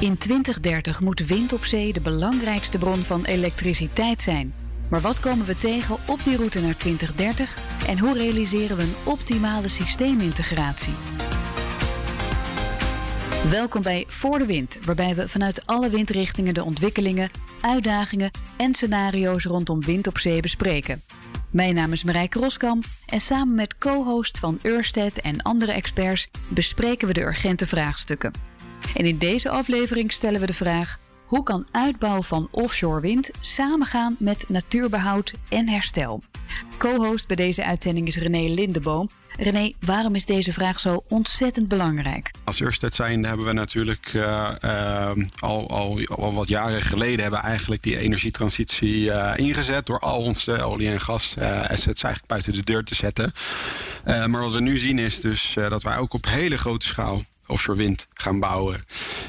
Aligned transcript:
In 0.00 0.18
2030 0.18 1.00
moet 1.00 1.26
wind 1.26 1.52
op 1.52 1.64
zee 1.64 1.92
de 1.92 2.00
belangrijkste 2.00 2.78
bron 2.78 2.96
van 2.96 3.24
elektriciteit 3.24 4.22
zijn. 4.22 4.54
Maar 4.90 5.00
wat 5.00 5.20
komen 5.20 5.46
we 5.46 5.56
tegen 5.56 5.96
op 6.06 6.24
die 6.24 6.36
route 6.36 6.60
naar 6.60 6.76
2030 6.76 7.86
en 7.88 7.98
hoe 7.98 8.18
realiseren 8.18 8.76
we 8.76 8.82
een 8.82 8.94
optimale 9.04 9.68
systeemintegratie? 9.68 10.92
Welkom 13.50 13.82
bij 13.82 14.04
Voor 14.08 14.38
de 14.38 14.46
Wind, 14.46 14.78
waarbij 14.84 15.14
we 15.14 15.28
vanuit 15.28 15.66
alle 15.66 15.90
windrichtingen 15.90 16.54
de 16.54 16.64
ontwikkelingen, 16.64 17.30
uitdagingen 17.60 18.30
en 18.56 18.74
scenario's 18.74 19.44
rondom 19.44 19.80
wind 19.80 20.06
op 20.06 20.18
zee 20.18 20.40
bespreken. 20.40 21.02
Mijn 21.50 21.74
naam 21.74 21.92
is 21.92 22.04
Marijke 22.04 22.38
Roskam 22.38 22.82
en 23.06 23.20
samen 23.20 23.54
met 23.54 23.78
co-host 23.78 24.38
van 24.38 24.58
Ørsted 24.66 25.20
en 25.20 25.42
andere 25.42 25.72
experts 25.72 26.28
bespreken 26.48 27.06
we 27.06 27.12
de 27.12 27.22
urgente 27.22 27.66
vraagstukken. 27.66 28.55
En 28.94 29.04
in 29.04 29.18
deze 29.18 29.48
aflevering 29.48 30.12
stellen 30.12 30.40
we 30.40 30.46
de 30.46 30.52
vraag: 30.52 30.98
hoe 31.26 31.42
kan 31.42 31.66
uitbouw 31.70 32.22
van 32.22 32.48
offshore 32.50 33.00
wind 33.00 33.30
samengaan 33.40 34.16
met 34.18 34.44
natuurbehoud 34.48 35.32
en 35.48 35.68
herstel? 35.68 36.22
Co-host 36.78 37.26
bij 37.26 37.36
deze 37.36 37.64
uitzending 37.64 38.08
is 38.08 38.16
René 38.16 38.48
Lindeboom. 38.48 39.08
René, 39.38 39.72
waarom 39.80 40.14
is 40.14 40.24
deze 40.24 40.52
vraag 40.52 40.80
zo 40.80 41.04
ontzettend 41.08 41.68
belangrijk? 41.68 42.30
Als 42.44 42.62
Ørsted 42.62 42.94
zijn 42.94 43.24
hebben 43.24 43.46
we 43.46 43.52
natuurlijk 43.52 44.12
uh, 44.14 44.54
uh, 44.64 45.10
al, 45.38 45.70
al, 45.70 46.00
al 46.06 46.34
wat 46.34 46.48
jaren 46.48 46.82
geleden 46.82 47.20
hebben 47.20 47.40
we 47.40 47.46
eigenlijk 47.46 47.82
die 47.82 47.98
energietransitie 47.98 49.00
uh, 49.00 49.32
ingezet 49.36 49.86
door 49.86 49.98
al 49.98 50.20
onze 50.22 50.62
olie- 50.62 50.88
en 50.88 51.00
gas-assets 51.00 52.02
eigenlijk 52.02 52.26
buiten 52.26 52.52
de 52.52 52.64
deur 52.64 52.84
te 52.84 52.94
zetten. 52.94 53.32
maar 54.04 54.40
wat 54.40 54.52
we 54.52 54.60
nu 54.60 54.78
zien 54.78 54.98
is 54.98 55.20
dus 55.20 55.56
dat 55.68 55.82
wij 55.82 55.96
ook 55.96 56.12
op 56.12 56.26
hele 56.26 56.58
grote 56.58 56.86
schaal 56.86 57.22
offshore 57.46 57.78
wind 57.78 58.06
gaan 58.14 58.40
bouwen. 58.40 58.80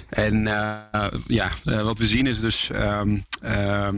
En 0.10 0.36
uh, 0.42 0.80
ja, 1.28 1.52
uh, 1.64 1.84
wat 1.84 1.98
we 1.98 2.08
zien 2.08 2.28
is 2.28 2.40
dus 2.40 2.70
um, 2.70 3.24
uh, 3.44 3.90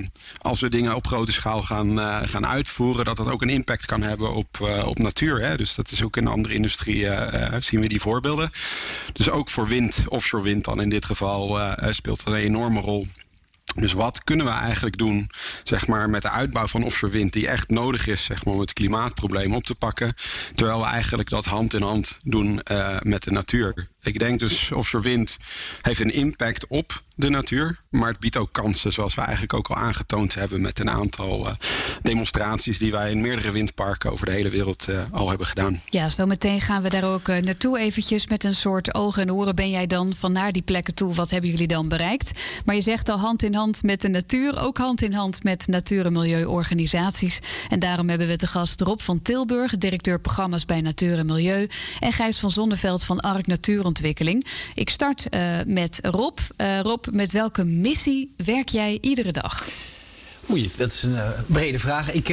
als 0.42 0.60
we 0.60 0.70
dingen 0.70 0.96
op 0.96 1.08
grote 1.08 1.32
schaal 1.32 1.64
gaan, 1.64 2.00
gaan 2.28 2.48
uitvoeren, 2.48 3.06
dat 3.06 3.18
dat 3.18 3.30
ook 3.30 3.42
een 3.42 3.50
impact 3.50 3.86
kan 3.86 4.02
hebben 4.02 4.34
op, 4.34 4.82
op 4.86 5.00
natuur. 5.00 5.42
Hè? 5.42 5.58
Dus 5.58 5.76
dat 5.76 5.92
is 5.92 6.04
ook 6.04 6.18
in 6.18 6.28
andere 6.28 6.54
industrieën 6.54 7.64
zien 7.64 7.80
we 7.80 7.88
die 7.88 8.02
voorbeelden. 8.02 8.50
Dus 9.14 9.30
ook 9.30 9.50
voor 9.50 9.68
wind, 9.68 10.04
offshore 10.08 10.44
wind 10.44 10.66
dan 10.66 10.82
in 10.82 10.90
dit 10.90 11.06
geval, 11.06 11.60
speelt 11.90 12.24
dat 12.26 12.34
een 12.34 12.40
enorme 12.40 12.80
rol. 12.80 13.08
Dus 13.76 13.94
wat 13.94 14.24
kunnen 14.24 14.46
we 14.46 14.52
eigenlijk 14.52 14.98
doen 14.98 15.30
zeg 15.64 15.88
maar, 15.88 16.10
met 16.10 16.22
de 16.22 16.30
uitbouw 16.30 16.68
van 16.68 16.84
offshore 16.84 17.12
wind, 17.12 17.34
die 17.34 17.48
echt 17.48 17.70
nodig 17.70 18.08
is 18.08 18.24
zeg 18.24 18.46
maar, 18.46 18.54
om 18.54 18.60
het 18.60 18.74
klimaatprobleem 18.74 19.56
op 19.56 19.64
te 19.64 19.76
pakken, 19.76 20.14
terwijl 20.56 20.80
we 20.80 20.86
eigenlijk 20.86 21.30
dat 21.30 21.46
hand 21.46 21.74
in 21.74 21.82
hand 21.82 22.18
doen 22.24 22.62
met 23.02 23.24
de 23.24 23.32
natuur. 23.32 23.88
Ik 24.04 24.20
denk 24.20 24.40
dus 24.40 24.72
offshore 24.72 25.04
wind 25.04 25.38
heeft 25.82 26.00
een 26.00 26.14
impact 26.14 26.68
op 26.68 27.02
de 27.16 27.30
natuur, 27.30 27.80
maar 27.90 28.10
het 28.10 28.20
biedt 28.20 28.38
ook 28.38 28.52
kansen, 28.52 28.94
zoals 28.94 29.16
we 29.16 29.22
eigenlijk 29.22 29.54
ook 29.54 29.68
al 29.68 29.76
aangetoond 29.76 30.34
hebben 30.34 30.62
met 30.62 30.80
een 30.80 30.90
aantal 30.90 31.48
uh, 31.48 31.54
demonstraties 32.02 32.78
die 32.78 32.92
wij 32.92 33.12
in 33.12 33.22
meerdere 33.22 33.52
windparken 33.52 34.12
over 34.12 34.26
de 34.26 34.32
hele 34.32 34.50
wereld 34.50 34.88
uh, 34.90 35.02
al 35.12 35.30
hebben 35.30 35.48
gedaan. 35.48 35.82
Ja, 35.86 36.10
zo 36.10 36.26
meteen 36.26 36.62
gaan 36.62 36.82
we 36.82 36.90
daar 36.90 37.04
ook 37.04 37.28
uh, 37.28 37.38
naartoe 37.38 37.80
eventjes 37.80 38.28
met 38.28 38.44
een 38.44 38.56
soort 38.56 38.94
ogen 38.94 39.22
en 39.22 39.34
oren. 39.34 39.56
Ben 39.56 39.70
jij 39.70 39.88
dan 39.88 40.14
van 40.16 40.32
naar 40.32 40.52
die 40.52 40.62
plekken 40.62 40.96
toe? 40.96 41.14
Wat 41.14 41.30
hebben 41.30 41.50
jullie 41.50 41.68
dan 41.68 41.88
bereikt? 41.88 42.32
Maar 42.66 42.76
je 42.76 42.82
zegt 42.82 43.10
al 43.10 43.18
hand 43.20 43.44
in 43.44 43.54
hand 43.54 43.84
met 43.84 44.02
de 44.02 44.10
natuur, 44.10 44.60
ook 44.60 44.78
hand 44.78 45.02
in 45.02 45.14
hand 45.14 45.44
met 45.44 45.68
natuur- 45.68 46.06
en 46.06 46.14
milieuorganisaties. 46.14 47.40
En 47.70 47.80
daarom 47.80 48.10
hebben 48.10 48.28
we 48.28 48.38
te 48.38 48.48
gast 48.48 48.82
Rob 48.82 49.00
van 49.00 49.22
Tilburg, 49.22 49.78
directeur 49.78 50.20
programma's 50.20 50.66
bij 50.66 50.82
Natuur 50.82 51.18
en 51.18 51.26
Milieu, 51.26 51.68
en 52.00 52.14
Gijs 52.14 52.40
van 52.40 52.50
Zonneveld 52.50 53.04
van 53.04 53.20
Ark 53.20 53.48
Natuurontwikkeling. 54.00 54.46
Ik 54.76 54.90
start 54.90 55.28
met 55.66 56.00
Rob. 56.02 56.38
Rob, 56.82 57.06
met 57.12 57.32
welke 57.32 57.64
missie 57.64 58.34
werk 58.36 58.70
jij 58.70 58.98
iedere 59.02 59.32
dag? 59.32 59.68
Oei, 60.52 60.72
dat 60.78 60.92
is 60.92 61.04
een 61.04 61.12
uh, 61.12 61.30
brede 61.48 61.80
vraag. 61.80 62.12
Ik, 62.12 62.30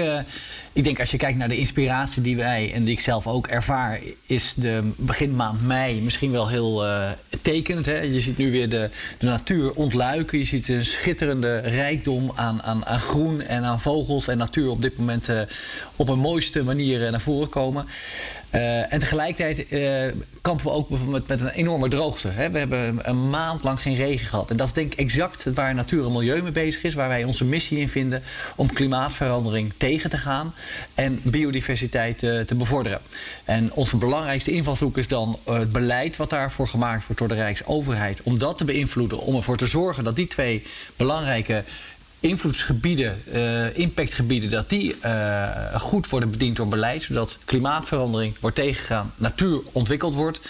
ik 0.73 0.85
denk 0.85 1.01
als 1.01 1.11
je 1.11 1.17
kijkt 1.17 1.39
naar 1.39 1.49
de 1.49 1.57
inspiratie 1.57 2.23
die 2.23 2.37
wij 2.37 2.73
en 2.73 2.85
die 2.85 2.95
ik 2.95 3.01
zelf 3.01 3.27
ook 3.27 3.47
ervaar, 3.47 4.01
is 4.27 4.53
de 4.57 4.93
begin 4.97 5.37
maand 5.37 5.67
mei 5.67 6.01
misschien 6.01 6.31
wel 6.31 6.49
heel 6.49 6.87
uh, 6.87 7.11
tekenend. 7.43 7.87
Hè? 7.87 8.01
Je 8.01 8.21
ziet 8.21 8.39
nu 8.39 8.51
weer 8.51 8.69
de, 8.69 8.91
de 9.19 9.27
natuur 9.27 9.73
ontluiken. 9.73 10.39
Je 10.39 10.45
ziet 10.45 10.69
een 10.69 10.85
schitterende 10.85 11.59
rijkdom 11.59 12.33
aan, 12.35 12.63
aan, 12.63 12.87
aan 12.87 13.01
groen 13.01 13.41
en 13.41 13.65
aan 13.65 13.81
vogels 13.81 14.29
en 14.29 14.39
natuur 14.39 14.71
op 14.71 14.83
dit 14.83 14.99
moment 14.99 15.29
op 15.97 16.09
een 16.09 16.19
mooiste 16.19 16.63
manier 16.63 17.11
naar 17.11 17.21
voren 17.21 17.49
komen. 17.49 17.87
Uh, 18.55 18.93
en 18.93 18.99
tegelijkertijd 18.99 19.73
uh, 19.73 20.23
kampen 20.41 20.65
we 20.67 20.73
ook 20.73 20.91
met, 20.91 21.27
met 21.27 21.41
een 21.41 21.49
enorme 21.49 21.89
droogte. 21.89 22.29
Hè. 22.29 22.51
We 22.51 22.59
hebben 22.59 22.99
een 23.03 23.31
maand 23.31 23.63
lang 23.63 23.81
geen 23.81 23.97
regen 23.97 24.27
gehad. 24.27 24.51
En 24.51 24.57
dat 24.57 24.67
is 24.67 24.73
denk 24.73 24.93
ik 24.93 24.99
exact 24.99 25.45
waar 25.55 25.75
natuur 25.75 26.05
en 26.05 26.13
milieu 26.13 26.43
mee 26.43 26.53
bezig 26.53 26.83
is. 26.83 26.95
Waar 26.95 27.09
wij 27.09 27.25
onze 27.25 27.45
missie 27.45 27.79
in 27.79 27.89
vinden 27.89 28.23
om 28.57 28.73
klimaatverandering 28.73 29.73
tegen 29.77 30.11
te 30.11 30.19
gaan. 30.19 30.55
En 30.95 31.21
biodiversiteit 31.23 32.23
uh, 32.23 32.41
te 32.41 32.55
bevorderen. 32.55 33.01
En 33.45 33.73
onze 33.73 33.97
belangrijkste 33.97 34.51
invalshoek 34.51 34.99
is 34.99 35.09
dan 35.09 35.39
het 35.45 35.73
beleid 35.73 36.17
wat 36.17 36.31
daarvoor 36.31 36.69
gemaakt 36.69 37.07
wordt 37.07 37.19
door 37.21 37.29
de 37.29 37.35
Rijksoverheid. 37.35 38.23
Om 38.23 38.39
dat 38.39 38.59
te 38.59 38.65
beïnvloeden. 38.65 39.21
Om 39.21 39.37
ervoor 39.37 39.57
te 39.57 39.67
zorgen 39.67 40.05
dat 40.05 40.17
die 40.17 40.27
twee 40.27 40.63
belangrijke 40.97 41.65
invloedsgebieden, 42.27 43.23
uh, 43.33 43.79
impactgebieden, 43.79 44.51
dat 44.51 44.69
die 44.69 44.95
uh, 45.05 45.75
goed 45.75 46.09
worden 46.09 46.31
bediend 46.31 46.57
door 46.57 46.69
beleid, 46.69 47.03
zodat 47.03 47.39
klimaatverandering 47.45 48.35
wordt 48.41 48.57
tegengegaan, 48.57 49.13
natuur 49.17 49.61
ontwikkeld 49.73 50.15
wordt. 50.15 50.41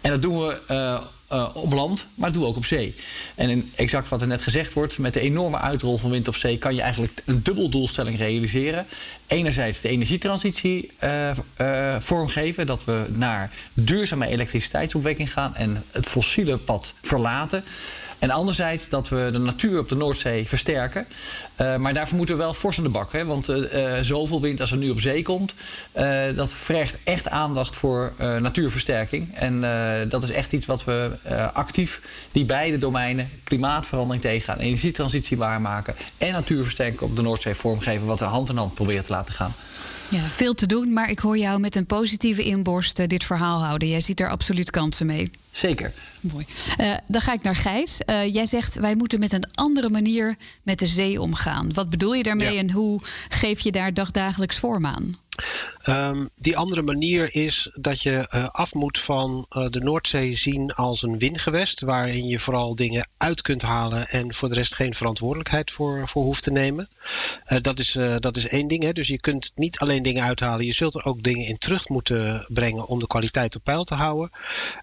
En 0.00 0.10
dat 0.10 0.22
doen 0.22 0.38
we 0.38 0.60
uh, 0.70 1.50
op 1.54 1.72
land, 1.72 2.06
maar 2.14 2.24
dat 2.28 2.32
doen 2.32 2.42
we 2.42 2.48
ook 2.48 2.56
op 2.56 2.64
zee. 2.64 2.94
En 3.34 3.70
exact 3.76 4.08
wat 4.08 4.20
er 4.20 4.26
net 4.26 4.42
gezegd 4.42 4.72
wordt, 4.72 4.98
met 4.98 5.14
de 5.14 5.20
enorme 5.20 5.58
uitrol 5.58 5.98
van 5.98 6.10
wind 6.10 6.28
op 6.28 6.36
zee 6.36 6.58
kan 6.58 6.74
je 6.74 6.82
eigenlijk 6.82 7.22
een 7.24 7.42
dubbel 7.42 7.68
doelstelling 7.68 8.18
realiseren. 8.18 8.86
Enerzijds 9.26 9.80
de 9.80 9.88
energietransitie 9.88 10.90
vormgeven, 11.98 12.66
dat 12.66 12.84
we 12.84 13.04
naar 13.08 13.50
duurzame 13.74 14.26
elektriciteitsopwekking 14.26 15.32
gaan 15.32 15.56
en 15.56 15.84
het 15.90 16.06
fossiele 16.06 16.56
pad 16.56 16.94
verlaten. 17.02 17.64
En 18.18 18.30
anderzijds 18.30 18.88
dat 18.88 19.08
we 19.08 19.28
de 19.32 19.38
natuur 19.38 19.78
op 19.78 19.88
de 19.88 19.94
Noordzee 19.94 20.48
versterken. 20.48 21.06
Uh, 21.60 21.76
maar 21.76 21.94
daarvoor 21.94 22.16
moeten 22.16 22.36
we 22.36 22.42
wel 22.42 22.54
fors 22.54 22.78
aan 22.78 22.84
de 22.84 22.90
bak. 22.90 23.12
Hè? 23.12 23.24
Want 23.24 23.48
uh, 23.48 23.94
zoveel 24.00 24.40
wind 24.40 24.60
als 24.60 24.70
er 24.70 24.76
nu 24.76 24.90
op 24.90 25.00
zee 25.00 25.22
komt, 25.22 25.54
dat 26.34 26.50
vergt 26.50 26.96
echt 27.04 27.28
aandacht 27.28 27.76
voor 27.76 28.12
natuurversterking. 28.40 29.34
En 29.34 29.60
dat 30.08 30.22
is 30.22 30.30
echt 30.30 30.52
iets 30.52 30.66
wat 30.66 30.84
we 30.84 31.10
actief, 31.52 32.00
die 32.32 32.44
beide 32.44 32.78
domeinen, 32.78 33.30
klimaatverandering 33.44 34.22
tegengaan, 34.22 34.58
energietransitie 34.58 35.36
waarmaken 35.36 35.94
en 36.18 36.32
natuurversterking 36.32 37.00
op 37.00 37.16
de 37.16 37.22
Noordzee 37.22 37.54
vormgeven, 37.54 38.06
wat 38.06 38.20
er 38.20 38.26
hand 38.26 38.48
in 38.48 38.56
hand 38.56 38.74
proberen 38.74 39.04
te 39.04 39.12
laten 39.12 39.34
gaan. 39.34 39.54
Ja, 40.10 40.20
veel 40.20 40.54
te 40.54 40.66
doen, 40.66 40.92
maar 40.92 41.10
ik 41.10 41.18
hoor 41.18 41.38
jou 41.38 41.60
met 41.60 41.76
een 41.76 41.86
positieve 41.86 42.44
inborst 42.44 42.98
uh, 42.98 43.06
dit 43.06 43.24
verhaal 43.24 43.64
houden. 43.64 43.88
Jij 43.88 44.00
ziet 44.00 44.20
er 44.20 44.30
absoluut 44.30 44.70
kansen 44.70 45.06
mee. 45.06 45.30
Zeker. 45.50 45.92
Mooi. 46.20 46.46
Uh, 46.80 46.94
dan 47.06 47.20
ga 47.20 47.32
ik 47.32 47.42
naar 47.42 47.56
Gijs. 47.56 47.98
Uh, 48.06 48.34
jij 48.34 48.46
zegt 48.46 48.74
wij 48.74 48.94
moeten 48.94 49.18
met 49.18 49.32
een 49.32 49.48
andere 49.54 49.88
manier 49.88 50.36
met 50.62 50.78
de 50.78 50.86
zee 50.86 51.20
omgaan. 51.20 51.72
Wat 51.72 51.90
bedoel 51.90 52.14
je 52.14 52.22
daarmee 52.22 52.52
ja. 52.52 52.60
en 52.60 52.70
hoe 52.70 53.00
geef 53.28 53.60
je 53.60 53.72
daar 53.72 53.94
dagdagelijks 53.94 54.58
vorm 54.58 54.86
aan? 54.86 55.14
Um, 55.86 56.30
die 56.34 56.56
andere 56.56 56.82
manier 56.82 57.34
is 57.34 57.70
dat 57.74 58.02
je 58.02 58.28
uh, 58.34 58.48
af 58.48 58.74
moet 58.74 58.98
van 58.98 59.46
uh, 59.50 59.66
de 59.70 59.80
Noordzee 59.80 60.34
zien 60.34 60.74
als 60.74 61.02
een 61.02 61.18
windgewest, 61.18 61.80
waarin 61.80 62.26
je 62.26 62.38
vooral 62.38 62.74
dingen 62.74 63.08
uit 63.16 63.42
kunt 63.42 63.62
halen 63.62 64.08
en 64.08 64.34
voor 64.34 64.48
de 64.48 64.54
rest 64.54 64.74
geen 64.74 64.94
verantwoordelijkheid 64.94 65.70
voor, 65.70 66.08
voor 66.08 66.22
hoeft 66.22 66.42
te 66.42 66.50
nemen. 66.50 66.88
Uh, 67.48 67.58
dat, 67.60 67.78
is, 67.78 67.98
dat 68.18 68.36
is 68.36 68.48
één 68.48 68.68
ding. 68.68 68.82
Hè? 68.82 68.92
Dus 68.92 69.08
je 69.08 69.20
kunt 69.20 69.52
niet 69.54 69.78
alleen 69.78 70.02
dingen 70.02 70.24
uithalen, 70.24 70.66
je 70.66 70.72
zult 70.72 70.94
er 70.94 71.04
ook 71.04 71.22
dingen 71.22 71.46
in 71.46 71.58
terug 71.58 71.88
moeten 71.88 72.46
brengen 72.48 72.86
om 72.86 72.98
de 72.98 73.06
kwaliteit 73.06 73.56
op 73.56 73.64
peil 73.64 73.84
te 73.84 73.94
houden. 73.94 74.30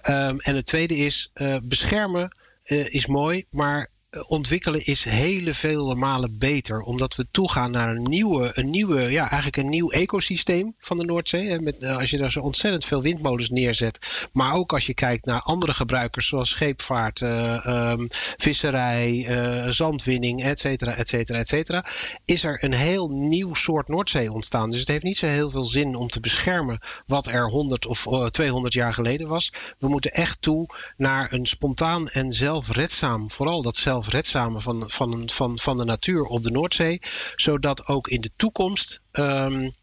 Um, 0.09 0.39
en 0.39 0.55
het 0.55 0.65
tweede 0.65 0.95
is 0.95 1.31
beschermen 1.63 2.35
is 2.65 3.05
mooi, 3.05 3.45
maar 3.49 3.89
ontwikkelen 4.27 4.85
is 4.85 5.03
hele 5.03 5.53
vele 5.53 5.95
malen 5.95 6.37
beter. 6.37 6.81
Omdat 6.81 7.15
we 7.15 7.25
toegaan 7.31 7.71
naar 7.71 7.89
een 7.89 8.03
nieuwe, 8.03 8.51
een 8.53 8.69
nieuwe 8.69 9.11
ja, 9.11 9.21
eigenlijk 9.21 9.57
een 9.57 9.69
nieuw 9.69 9.91
ecosysteem 9.91 10.75
van 10.79 10.97
de 10.97 11.03
Noordzee. 11.03 11.59
Met, 11.59 11.83
als 11.83 12.09
je 12.09 12.17
daar 12.17 12.31
zo 12.31 12.39
ontzettend 12.39 12.85
veel 12.85 13.01
windmolens 13.01 13.49
neerzet. 13.49 14.27
Maar 14.31 14.53
ook 14.53 14.73
als 14.73 14.85
je 14.85 14.93
kijkt 14.93 15.25
naar 15.25 15.41
andere 15.41 15.73
gebruikers 15.73 16.27
zoals 16.27 16.49
scheepvaart, 16.49 17.21
uh, 17.21 17.91
um, 17.91 18.07
visserij, 18.37 19.27
zandwinning, 19.69 20.43
et 20.43 20.59
cetera, 20.59 20.93
et 20.93 21.07
cetera, 21.07 21.37
et 21.37 21.47
cetera. 21.47 21.85
Is 22.25 22.43
er 22.43 22.63
een 22.63 22.73
heel 22.73 23.07
nieuw 23.07 23.53
soort 23.53 23.87
Noordzee 23.87 24.31
ontstaan. 24.31 24.69
Dus 24.69 24.79
het 24.79 24.87
heeft 24.87 25.03
niet 25.03 25.17
zo 25.17 25.27
heel 25.27 25.51
veel 25.51 25.63
zin 25.63 25.95
om 25.95 26.07
te 26.07 26.19
beschermen 26.19 26.79
wat 27.05 27.27
er 27.27 27.49
100 27.49 27.85
of 27.85 28.05
uh, 28.05 28.25
200 28.25 28.73
jaar 28.73 28.93
geleden 28.93 29.27
was. 29.27 29.53
We 29.79 29.87
moeten 29.87 30.11
echt 30.11 30.41
toe 30.41 30.67
naar 30.97 31.33
een 31.33 31.45
spontaan 31.45 32.07
en 32.07 32.31
zelfredzaam, 32.31 33.29
vooral 33.29 33.61
dat 33.61 33.75
zelf 33.75 34.04
zelfredzame 34.05 34.61
van, 34.61 34.83
van, 34.87 35.29
van, 35.29 35.59
van 35.59 35.77
de 35.77 35.85
natuur 35.85 36.23
op 36.23 36.43
de 36.43 36.51
Noordzee. 36.51 37.01
Zodat 37.35 37.87
ook 37.87 38.07
in 38.07 38.21
de 38.21 38.31
toekomst 38.35 39.01
um, 39.11 39.73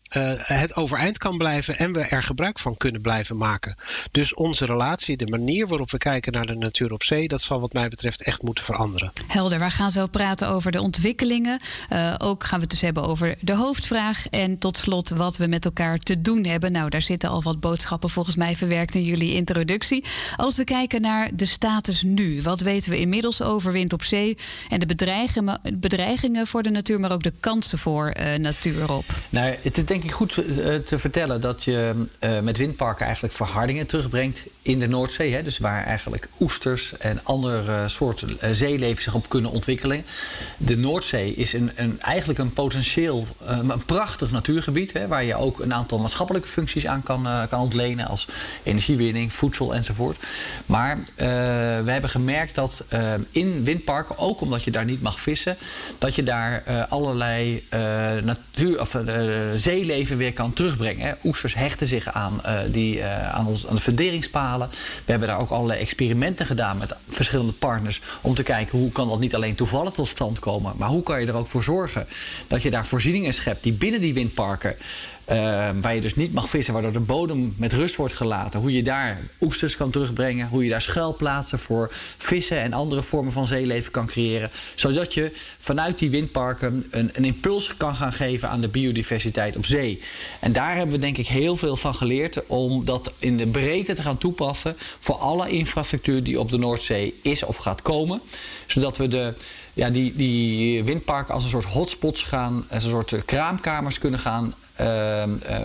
het 0.43 0.77
overeind 0.77 1.19
kan 1.19 1.39
blijven 1.39 1.79
en 1.79 1.93
we 1.93 2.01
er 2.01 2.23
gebruik 2.23 2.59
van 2.59 2.77
kunnen 2.77 3.01
blijven 3.01 3.37
maken. 3.37 3.77
Dus 4.11 4.35
onze 4.35 4.65
relatie, 4.65 5.17
de 5.17 5.27
manier 5.27 5.67
waarop 5.67 5.91
we 5.91 5.99
kijken 5.99 6.33
naar 6.33 6.47
de 6.47 6.55
natuur 6.55 6.93
op 6.93 7.03
zee, 7.03 7.29
dat 7.29 7.41
zal 7.41 7.61
wat 7.61 7.73
mij 7.73 7.89
betreft 7.89 8.23
echt 8.23 8.43
moeten 8.43 8.65
veranderen. 8.65 9.13
Helder, 9.27 9.59
we 9.59 9.71
gaan 9.71 9.91
zo 9.91 10.07
praten 10.07 10.49
over 10.49 10.73
de 10.73 10.81
ontwikkelingen. 10.81 11.61
ook 12.19 12.45
gaan 12.45 12.57
we 12.57 12.63
het 12.63 12.71
dus 12.71 12.81
hebben 12.81 13.03
over 13.03 13.35
de 13.41 13.55
hoofdvraag. 13.55 14.29
En 14.29 14.59
tot 14.59 14.77
slot 14.77 15.09
wat 15.09 15.37
we 15.37 15.47
met 15.47 15.65
elkaar 15.65 15.99
te 15.99 16.21
doen 16.21 16.45
hebben. 16.45 16.73
Nou, 16.73 16.91
daar 16.91 17.03
zitten 17.03 17.31
al 17.31 17.43
wat 17.43 17.61
boodschappen 17.61 18.11
volgens 18.11 18.37
mij 18.37 18.57
verwerkt 18.57 18.95
in 18.95 19.05
jullie 19.05 19.35
introductie. 19.35 20.05
Als 20.37 20.57
we 20.57 20.65
kijken 20.65 21.01
naar 21.01 21.31
de 21.35 21.45
status 21.45 22.03
nu, 22.03 22.43
wat 22.43 22.61
weten 22.61 22.91
we 22.91 22.99
inmiddels 22.99 23.43
over 23.43 23.73
wind 23.73 23.93
op 23.93 24.03
zee 24.03 24.37
en 24.69 24.81
de 24.81 24.87
bedreigingen, 24.87 25.61
bedreigingen 25.75 26.47
voor 26.47 26.63
de 26.63 26.71
natuur, 26.71 27.01
maar 27.01 27.13
ook 27.13 27.23
de 27.23 27.33
kansen 27.41 27.79
voor 27.79 28.15
uh, 28.17 28.35
natuur 28.39 28.93
op? 28.93 29.05
Nou, 29.29 29.57
het 29.61 29.77
is 29.77 29.85
denk 29.85 30.02
goed 30.11 30.37
uh, 30.37 30.75
te 30.75 30.99
vertellen 30.99 31.41
dat 31.41 31.65
je 31.65 32.07
uh, 32.21 32.39
met 32.41 32.57
windparken 32.57 33.05
eigenlijk 33.05 33.35
verhardingen 33.35 33.87
terugbrengt 33.87 34.45
in 34.63 34.79
de 34.79 34.89
Noordzee. 34.89 35.35
Hè, 35.35 35.43
dus 35.43 35.59
waar 35.59 35.85
eigenlijk 35.85 36.29
oesters 36.41 36.97
en 36.99 37.21
andere 37.23 37.89
soorten 37.89 38.39
zeeleven 38.55 39.03
zich 39.03 39.15
op 39.15 39.29
kunnen 39.29 39.51
ontwikkelen. 39.51 40.05
De 40.57 40.77
Noordzee 40.77 41.35
is 41.35 41.53
een, 41.53 41.71
een 41.75 42.01
eigenlijk 42.01 42.39
een 42.39 42.53
potentieel, 42.53 43.27
een 43.45 43.85
prachtig 43.87 44.31
natuurgebied, 44.31 44.93
hè, 44.93 45.07
waar 45.07 45.25
je 45.25 45.35
ook 45.35 45.61
een 45.61 45.75
aantal 45.75 45.99
maatschappelijke 45.99 46.49
functies 46.49 46.87
aan 46.87 47.03
kan, 47.03 47.27
kan 47.49 47.61
ontlenen, 47.61 48.07
als 48.07 48.29
energiewinning, 48.63 49.33
voedsel 49.33 49.75
enzovoort. 49.75 50.17
Maar 50.67 50.99
we 51.17 51.91
hebben 51.91 52.11
gemerkt 52.11 52.55
dat 52.55 52.85
in 53.31 53.65
windparken, 53.65 54.19
ook 54.19 54.41
omdat 54.41 54.65
je 54.65 54.71
daar 54.71 54.85
niet 54.85 55.03
mag 55.03 55.21
vissen, 55.21 55.57
dat 55.99 56.15
je 56.15 56.23
daar 56.23 56.87
allerlei 56.89 57.65
natuur, 58.23 58.81
of, 58.81 58.97
zeeleven 59.55 59.92
weer 60.17 60.33
kan 60.33 60.53
terugbrengen. 60.53 61.19
Oesters 61.25 61.55
hechten 61.55 61.87
zich 61.87 62.13
aan, 62.13 62.41
die, 62.71 63.05
aan, 63.05 63.47
ons, 63.47 63.67
aan 63.67 63.75
de 63.75 63.81
funderingspalen. 63.81 64.69
We 65.05 65.11
hebben 65.11 65.29
daar 65.29 65.41
ook 65.41 65.51
allerlei 65.51 65.81
experimenten 65.81 66.47
gedaan 66.47 66.79
met 66.79 66.95
verschillende 67.09 67.53
partners 67.53 68.01
om 68.21 68.35
te 68.35 68.43
kijken 68.43 68.79
hoe 68.79 68.93
kan 68.93 69.09
dat 69.09 69.21
niet 69.21 69.35
alleen 69.35 69.55
toevallig 69.55 69.93
tot 69.93 70.09
stand 70.09 70.39
komen, 70.39 70.73
maar 70.77 70.89
hoe 70.89 71.03
kan 71.03 71.21
je 71.21 71.27
er 71.27 71.35
ook 71.35 71.47
voor 71.47 71.63
zorgen 71.63 72.07
dat 72.47 72.63
je 72.63 72.71
daar 72.71 72.87
voorzieningen 72.87 73.35
schept 73.35 73.63
die 73.63 73.73
binnen 73.73 74.01
die 74.01 74.15
windparken 74.15 74.77
uh, 75.31 75.71
waar 75.81 75.95
je 75.95 76.01
dus 76.01 76.15
niet 76.15 76.33
mag 76.33 76.49
vissen, 76.49 76.73
waardoor 76.73 76.93
de 76.93 77.01
bodem 77.01 77.55
met 77.57 77.73
rust 77.73 77.97
wordt 77.97 78.15
gelaten. 78.15 78.61
Hoe 78.61 78.73
je 78.73 78.83
daar 78.83 79.21
oesters 79.41 79.77
kan 79.77 79.91
terugbrengen. 79.91 80.49
Hoe 80.49 80.65
je 80.65 80.71
daar 80.71 80.83
schuilplaatsen 80.83 81.59
voor 81.59 81.91
vissen 82.17 82.61
en 82.61 82.73
andere 82.73 83.03
vormen 83.03 83.33
van 83.33 83.47
zeeleven 83.47 83.93
kan 83.93 84.07
creëren. 84.07 84.51
Zodat 84.75 85.15
je 85.15 85.33
vanuit 85.59 85.99
die 85.99 86.11
windparken 86.11 86.87
een, 86.91 87.11
een 87.13 87.25
impuls 87.25 87.77
kan 87.77 87.95
gaan 87.95 88.13
geven 88.13 88.49
aan 88.49 88.61
de 88.61 88.69
biodiversiteit 88.69 89.57
op 89.57 89.67
zee. 89.67 90.03
En 90.41 90.53
daar 90.53 90.77
hebben 90.77 90.95
we 90.95 91.01
denk 91.01 91.19
ik 91.19 91.27
heel 91.27 91.57
veel 91.57 91.77
van 91.77 91.95
geleerd 91.95 92.47
om 92.47 92.85
dat 92.85 93.13
in 93.19 93.37
de 93.37 93.47
breedte 93.47 93.95
te 93.95 94.03
gaan 94.03 94.19
toepassen 94.19 94.77
voor 94.99 95.15
alle 95.15 95.51
infrastructuur 95.51 96.23
die 96.23 96.41
op 96.41 96.51
de 96.51 96.59
Noordzee 96.59 97.19
is 97.23 97.43
of 97.43 97.57
gaat 97.57 97.83
komen. 97.83 98.21
Zodat 98.67 98.97
we 98.97 99.09
de 99.09 99.35
ja, 99.75 99.91
die, 99.91 100.17
die 100.17 100.85
windparken 100.85 101.35
als 101.35 101.45
een 101.45 101.51
soort 101.51 101.65
hotspots 101.65 102.23
gaan, 102.23 102.65
als 102.71 102.85
een 102.85 102.91
soort 102.91 103.25
kraamkamers 103.25 103.99
kunnen 103.99 104.21
gaan 104.21 104.55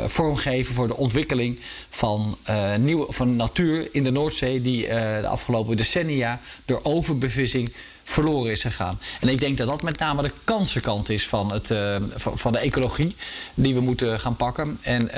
vormgeven 0.07 0.75
voor 0.75 0.87
de 0.87 0.95
ontwikkeling 0.95 1.59
van, 1.89 2.37
uh, 2.49 2.75
nieuwe, 2.75 3.05
van 3.09 3.35
natuur 3.35 3.87
in 3.91 4.03
de 4.03 4.11
Noordzee, 4.11 4.61
die 4.61 4.87
de 4.87 5.27
afgelopen 5.27 5.77
decennia 5.77 6.39
door 6.65 6.79
overbevissing 6.83 7.73
verloren 8.03 8.51
is 8.51 8.61
gegaan. 8.61 8.99
En 9.19 9.27
ik 9.27 9.39
denk 9.39 9.57
dat 9.57 9.67
dat 9.67 9.81
met 9.81 9.99
name 9.99 10.21
de 10.21 10.31
kansenkant 10.43 11.09
is 11.09 11.27
van, 11.27 11.51
het, 11.51 11.73
van 12.15 12.51
de 12.51 12.57
ecologie 12.57 13.15
die 13.53 13.73
we 13.73 13.81
moeten 13.81 14.19
gaan 14.19 14.35
pakken. 14.35 14.79
En 14.81 15.11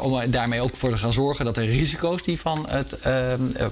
om 0.00 0.30
daarmee 0.30 0.60
ook 0.60 0.76
voor 0.76 0.90
te 0.90 0.98
gaan 0.98 1.12
zorgen 1.12 1.44
dat 1.44 1.54
de 1.54 1.64
risico's 1.64 2.22
die 2.22 2.40
van 2.40 2.66
het 2.68 2.98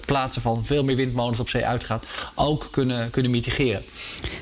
plaatsen 0.06 0.42
van 0.42 0.64
veel 0.64 0.84
meer 0.84 0.96
windmolens 0.96 1.40
op 1.40 1.48
zee 1.48 1.66
uitgaan, 1.66 2.00
ook 2.34 2.68
kunnen, 2.70 3.10
kunnen 3.10 3.30
mitigeren. 3.30 3.82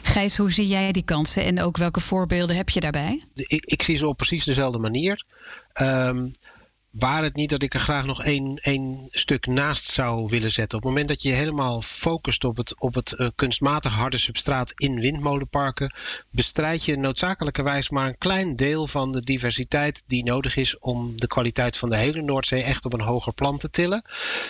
Gijs, 0.08 0.37
hoe 0.37 0.52
zie 0.52 0.66
jij 0.66 0.93
die 0.93 1.02
kansen 1.02 1.44
en 1.44 1.60
ook 1.60 1.76
welke 1.76 2.00
voorbeelden 2.00 2.56
heb 2.56 2.69
je 2.69 2.81
daarbij? 2.81 3.22
Ik, 3.34 3.64
ik 3.64 3.82
zie 3.82 3.96
ze 3.96 4.08
op 4.08 4.16
precies 4.16 4.44
dezelfde 4.44 4.78
manier. 4.78 5.25
Um, 5.81 6.32
waar 6.90 7.22
het 7.22 7.34
niet 7.34 7.50
dat 7.50 7.62
ik 7.62 7.75
er 7.75 7.81
graag 7.81 8.05
nog 8.05 8.22
één, 8.22 9.08
stuk 9.10 9.46
naast 9.46 9.84
zou 9.84 10.28
willen 10.28 10.50
zetten. 10.50 10.78
Op 10.78 10.84
het 10.84 10.93
moment 10.93 11.08
dat 11.08 11.22
je 11.22 11.32
helemaal 11.32 11.82
focust 11.82 12.44
op 12.44 12.56
het, 12.56 12.81
op 12.81 12.94
het 12.94 13.14
uh, 13.16 13.28
kunstmatig 13.34 13.94
harde 13.94 14.19
substraat 14.19 14.72
in 14.76 15.00
windmolenparken, 15.00 15.94
bestrijd 16.31 16.84
je 16.84 16.96
noodzakelijkerwijs 16.96 17.88
maar 17.88 18.06
een 18.06 18.19
klein 18.19 18.56
deel 18.56 18.87
van 18.87 19.12
de 19.12 19.20
diversiteit 19.20 20.05
die 20.06 20.25
nodig 20.25 20.56
is 20.56 20.78
om 20.78 21.20
de 21.20 21.26
kwaliteit 21.26 21.76
van 21.76 21.90
de 21.90 21.96
hele 21.96 22.22
Noordzee 22.22 22.62
echt 22.62 22.84
op 22.84 22.93
een 22.93 23.00
hoger 23.00 23.32
plan 23.32 23.58
te 23.58 23.70
tillen. 23.70 24.02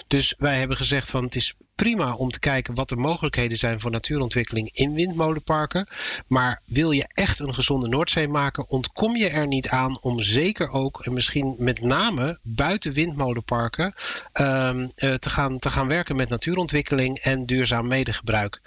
Dus 0.06 0.34
wij 0.38 0.58
hebben 0.58 0.76
gezegd 0.76 1.10
van 1.10 1.24
het 1.24 1.36
is 1.36 1.54
prima 1.82 2.14
om 2.14 2.30
te 2.30 2.38
kijken 2.38 2.74
wat 2.74 2.88
de 2.88 2.96
mogelijkheden 2.96 3.58
zijn 3.58 3.80
voor 3.80 3.90
natuurontwikkeling 3.90 4.70
in 4.72 4.94
windmolenparken. 4.94 5.86
Maar 6.26 6.60
wil 6.64 6.90
je 6.90 7.06
echt 7.08 7.38
een 7.38 7.54
gezonde 7.54 7.88
Noordzee 7.88 8.28
maken, 8.28 8.68
ontkom 8.68 9.16
je 9.16 9.28
er 9.28 9.46
niet 9.46 9.68
aan 9.68 9.98
om 10.00 10.20
zeker 10.20 10.70
ook, 10.70 11.00
en 11.04 11.12
misschien 11.12 11.54
met 11.58 11.82
name 11.82 12.38
buiten 12.42 12.92
windmolenparken, 12.92 13.94
uh, 13.94 14.70
te, 14.94 15.30
gaan, 15.30 15.58
te 15.58 15.70
gaan 15.70 15.88
werken 15.88 16.16
met 16.16 16.28
natuurontwikkeling 16.28 17.18
en 17.18 17.46
duurzaam 17.46 17.86
medegebruik. 17.86 18.60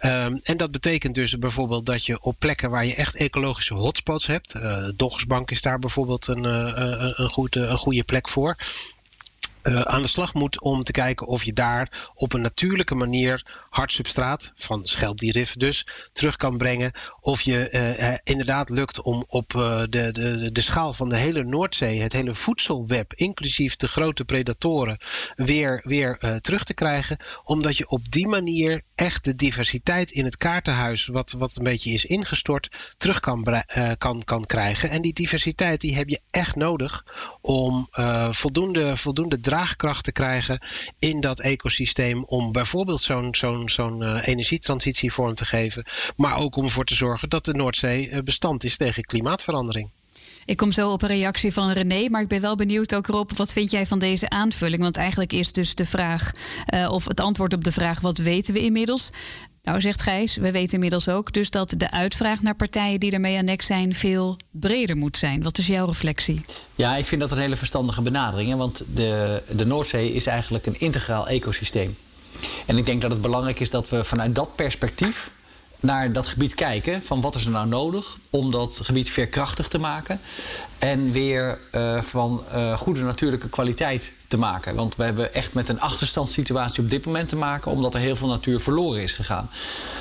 Um, 0.00 0.40
en 0.42 0.56
dat 0.56 0.70
betekent 0.70 1.14
dus 1.14 1.38
bijvoorbeeld 1.38 1.86
dat 1.86 2.06
je 2.06 2.22
op 2.22 2.36
plekken 2.38 2.70
waar 2.70 2.86
je 2.86 2.94
echt 2.94 3.16
ecologische 3.16 3.74
hotspots 3.74 4.26
hebt, 4.26 4.54
uh, 4.54 4.88
Doggersbank 4.96 5.50
is 5.50 5.62
daar 5.62 5.78
bijvoorbeeld 5.78 6.26
een, 6.26 6.44
een, 6.44 7.22
een, 7.22 7.30
goed, 7.30 7.56
een 7.56 7.78
goede 7.78 8.04
plek 8.04 8.28
voor 8.28 8.56
uh, 9.64 9.80
aan 9.80 10.02
de 10.02 10.08
slag 10.08 10.34
moet 10.34 10.60
om 10.60 10.84
te 10.84 10.92
kijken 10.92 11.26
of 11.26 11.44
je 11.44 11.52
daar 11.52 12.10
op 12.14 12.32
een 12.32 12.40
natuurlijke 12.40 12.94
manier 12.94 13.46
hard 13.70 13.92
substraat, 13.92 14.52
van 14.56 14.86
schelpdierrif 14.86 15.54
dus, 15.54 15.86
terug 16.12 16.36
kan 16.36 16.56
brengen. 16.56 16.92
Of 17.20 17.40
je 17.40 17.68
uh, 17.98 18.14
inderdaad 18.24 18.68
lukt 18.68 19.02
om 19.02 19.24
op 19.28 19.50
de, 19.90 20.12
de, 20.12 20.50
de 20.52 20.60
schaal 20.60 20.92
van 20.92 21.08
de 21.08 21.16
hele 21.16 21.44
Noordzee, 21.44 22.00
het 22.00 22.12
hele 22.12 22.34
voedselweb, 22.34 23.12
inclusief 23.14 23.76
de 23.76 23.88
grote 23.88 24.24
predatoren, 24.24 24.98
weer, 25.36 25.82
weer 25.84 26.38
terug 26.40 26.64
te 26.64 26.74
krijgen. 26.74 27.16
Omdat 27.44 27.76
je 27.76 27.88
op 27.88 28.10
die 28.10 28.28
manier 28.28 28.82
echt 28.94 29.24
de 29.24 29.34
diversiteit 29.34 30.10
in 30.10 30.24
het 30.24 30.36
kaartenhuis, 30.36 31.06
wat, 31.06 31.32
wat 31.32 31.56
een 31.56 31.64
beetje 31.64 31.90
is 31.90 32.04
ingestort, 32.04 32.70
terug 32.96 33.20
kan, 33.20 33.62
kan, 33.98 34.24
kan 34.24 34.44
krijgen. 34.46 34.90
En 34.90 35.02
die 35.02 35.14
diversiteit 35.14 35.80
die 35.80 35.96
heb 35.96 36.08
je 36.08 36.20
echt 36.30 36.56
nodig 36.56 37.06
om 37.40 37.88
voldoende, 38.30 38.96
voldoende 38.96 39.40
draagkracht 39.54 40.04
te 40.04 40.12
krijgen 40.12 40.58
in 40.98 41.20
dat 41.20 41.40
ecosysteem 41.40 42.24
om 42.24 42.52
bijvoorbeeld 42.52 43.00
zo'n 43.00 43.34
zo'n 43.34 43.68
zo'n 43.68 44.02
uh, 44.02 44.26
energietransitie 44.26 45.12
vorm 45.12 45.34
te 45.34 45.44
geven, 45.44 45.84
maar 46.16 46.36
ook 46.36 46.56
om 46.56 46.64
ervoor 46.64 46.84
te 46.84 46.94
zorgen 46.94 47.28
dat 47.28 47.44
de 47.44 47.54
Noordzee 47.54 48.08
uh, 48.08 48.18
bestand 48.22 48.64
is 48.64 48.76
tegen 48.76 49.02
klimaatverandering. 49.02 49.90
Ik 50.46 50.56
kom 50.56 50.72
zo 50.72 50.90
op 50.90 51.02
een 51.02 51.08
reactie 51.08 51.52
van 51.52 51.70
René, 51.70 52.08
maar 52.08 52.22
ik 52.22 52.28
ben 52.28 52.40
wel 52.40 52.54
benieuwd 52.54 52.94
ook 52.94 53.06
Rob, 53.06 53.30
wat 53.36 53.52
vind 53.52 53.70
jij 53.70 53.86
van 53.86 53.98
deze 53.98 54.28
aanvulling? 54.28 54.82
Want 54.82 54.96
eigenlijk 54.96 55.32
is 55.32 55.52
dus 55.52 55.74
de 55.74 55.86
vraag, 55.86 56.30
uh, 56.74 56.90
of 56.90 57.04
het 57.04 57.20
antwoord 57.20 57.54
op 57.54 57.64
de 57.64 57.72
vraag, 57.72 58.00
wat 58.00 58.18
weten 58.18 58.54
we 58.54 58.60
inmiddels? 58.60 59.10
Nou, 59.64 59.80
zegt 59.80 60.02
Gijs, 60.02 60.36
we 60.36 60.50
weten 60.50 60.74
inmiddels 60.74 61.08
ook 61.08 61.32
dus 61.32 61.50
dat 61.50 61.74
de 61.76 61.90
uitvraag 61.90 62.42
naar 62.42 62.54
partijen 62.54 63.00
die 63.00 63.12
ermee 63.12 63.38
aan 63.38 63.44
nek 63.44 63.62
zijn 63.62 63.94
veel 63.94 64.36
breder 64.50 64.96
moet 64.96 65.16
zijn. 65.16 65.42
Wat 65.42 65.58
is 65.58 65.66
jouw 65.66 65.86
reflectie? 65.86 66.44
Ja, 66.74 66.96
ik 66.96 67.06
vind 67.06 67.20
dat 67.20 67.30
een 67.30 67.38
hele 67.38 67.56
verstandige 67.56 68.02
benadering. 68.02 68.50
Hè? 68.50 68.56
Want 68.56 68.82
de, 68.94 69.42
de 69.56 69.66
Noordzee 69.66 70.12
is 70.12 70.26
eigenlijk 70.26 70.66
een 70.66 70.80
integraal 70.80 71.28
ecosysteem. 71.28 71.96
En 72.66 72.76
ik 72.76 72.86
denk 72.86 73.02
dat 73.02 73.10
het 73.10 73.20
belangrijk 73.20 73.60
is 73.60 73.70
dat 73.70 73.88
we 73.88 74.04
vanuit 74.04 74.34
dat 74.34 74.56
perspectief 74.56 75.30
naar 75.84 76.12
dat 76.12 76.26
gebied 76.26 76.54
kijken. 76.54 77.02
Van 77.02 77.20
wat 77.20 77.34
is 77.34 77.44
er 77.44 77.50
nou 77.50 77.66
nodig 77.66 78.16
om 78.30 78.50
dat 78.50 78.78
gebied 78.82 79.10
veerkrachtig 79.10 79.68
te 79.68 79.78
maken. 79.78 80.20
En 80.78 81.12
weer 81.12 81.58
uh, 81.74 82.00
van 82.00 82.44
uh, 82.54 82.72
goede 82.72 83.00
natuurlijke 83.00 83.48
kwaliteit 83.48 84.12
te 84.28 84.36
maken. 84.38 84.74
Want 84.74 84.96
we 84.96 85.04
hebben 85.04 85.34
echt 85.34 85.54
met 85.54 85.68
een 85.68 85.80
achterstandssituatie 85.80 86.82
op 86.82 86.90
dit 86.90 87.04
moment 87.04 87.28
te 87.28 87.36
maken. 87.36 87.70
Omdat 87.70 87.94
er 87.94 88.00
heel 88.00 88.16
veel 88.16 88.28
natuur 88.28 88.60
verloren 88.60 89.02
is 89.02 89.12
gegaan. 89.12 89.50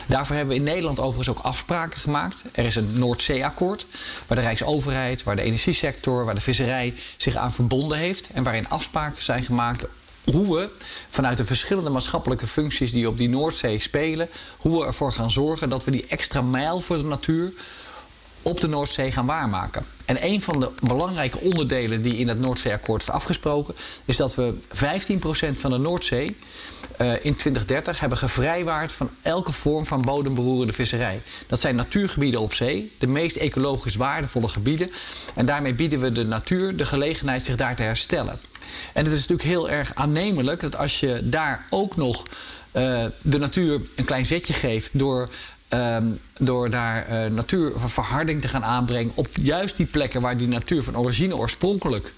Daarvoor 0.05 0.35
hebben 0.35 0.53
we 0.53 0.59
in 0.61 0.67
Nederland 0.67 0.99
overigens 0.99 1.37
ook 1.37 1.43
afspraken 1.43 1.99
gemaakt. 1.99 2.43
Er 2.51 2.65
is 2.65 2.75
een 2.75 2.99
Noordzee-akkoord. 2.99 3.85
Waar 4.27 4.37
de 4.37 4.43
Rijksoverheid, 4.43 5.23
waar 5.23 5.35
de 5.35 5.41
energiesector, 5.41 6.25
waar 6.25 6.35
de 6.35 6.41
visserij 6.41 6.93
zich 7.17 7.35
aan 7.35 7.53
verbonden 7.53 7.97
heeft. 7.97 8.29
En 8.33 8.43
waarin 8.43 8.69
afspraken 8.69 9.21
zijn 9.21 9.43
gemaakt 9.43 9.85
hoe 10.31 10.55
we 10.55 10.69
vanuit 11.09 11.37
de 11.37 11.45
verschillende 11.45 11.89
maatschappelijke 11.89 12.47
functies 12.47 12.91
die 12.91 13.07
op 13.07 13.17
die 13.17 13.29
Noordzee 13.29 13.79
spelen, 13.79 14.29
hoe 14.57 14.79
we 14.79 14.85
ervoor 14.85 15.13
gaan 15.13 15.31
zorgen 15.31 15.69
dat 15.69 15.83
we 15.83 15.91
die 15.91 16.05
extra 16.07 16.41
mijl 16.41 16.79
voor 16.79 16.97
de 16.97 17.03
natuur 17.03 17.53
op 18.41 18.61
de 18.61 18.67
Noordzee 18.67 19.11
gaan 19.11 19.25
waarmaken. 19.25 19.85
En 20.05 20.25
een 20.25 20.41
van 20.41 20.59
de 20.59 20.69
belangrijke 20.81 21.39
onderdelen 21.39 22.01
die 22.01 22.17
in 22.17 22.27
het 22.27 22.39
Noordzeeakkoord 22.39 23.01
is 23.01 23.09
afgesproken, 23.09 23.75
is 24.05 24.15
dat 24.15 24.35
we 24.35 24.53
15% 24.53 24.69
van 25.53 25.71
de 25.71 25.77
Noordzee 25.77 26.35
uh, 27.01 27.13
in 27.13 27.35
2030 27.35 27.99
hebben 27.99 28.17
gevrijwaard 28.17 28.91
van 28.91 29.09
elke 29.21 29.51
vorm 29.51 29.85
van 29.85 30.01
bodemberoerende 30.01 30.73
visserij. 30.73 31.21
Dat 31.47 31.59
zijn 31.59 31.75
natuurgebieden 31.75 32.39
op 32.39 32.53
zee, 32.53 32.91
de 32.99 33.07
meest 33.07 33.35
ecologisch 33.35 33.95
waardevolle 33.95 34.49
gebieden. 34.49 34.91
En 35.35 35.45
daarmee 35.45 35.73
bieden 35.73 35.99
we 35.99 36.11
de 36.11 36.25
natuur 36.25 36.77
de 36.77 36.85
gelegenheid 36.85 37.43
zich 37.43 37.55
daar 37.55 37.75
te 37.75 37.83
herstellen. 37.83 38.39
En 38.93 39.03
het 39.03 39.13
is 39.13 39.19
natuurlijk 39.19 39.47
heel 39.47 39.69
erg 39.69 39.95
aannemelijk 39.95 40.59
dat 40.59 40.75
als 40.75 40.99
je 40.99 41.19
daar 41.23 41.65
ook 41.69 41.95
nog 41.95 42.23
uh, 42.23 43.05
de 43.21 43.37
natuur 43.37 43.81
een 43.95 44.05
klein 44.05 44.25
zetje 44.25 44.53
geeft 44.53 44.89
door 44.91 45.29
Um, 45.73 46.19
door 46.39 46.69
daar 46.69 47.09
uh, 47.09 47.31
natuurverharding 47.31 48.41
te 48.41 48.47
gaan 48.47 48.63
aanbrengen 48.63 49.11
op 49.15 49.27
juist 49.41 49.77
die 49.77 49.85
plekken 49.85 50.21
waar 50.21 50.37
die 50.37 50.47
natuur 50.47 50.83
van 50.83 50.97
origine 50.97 51.35
oorspronkelijk 51.35 52.13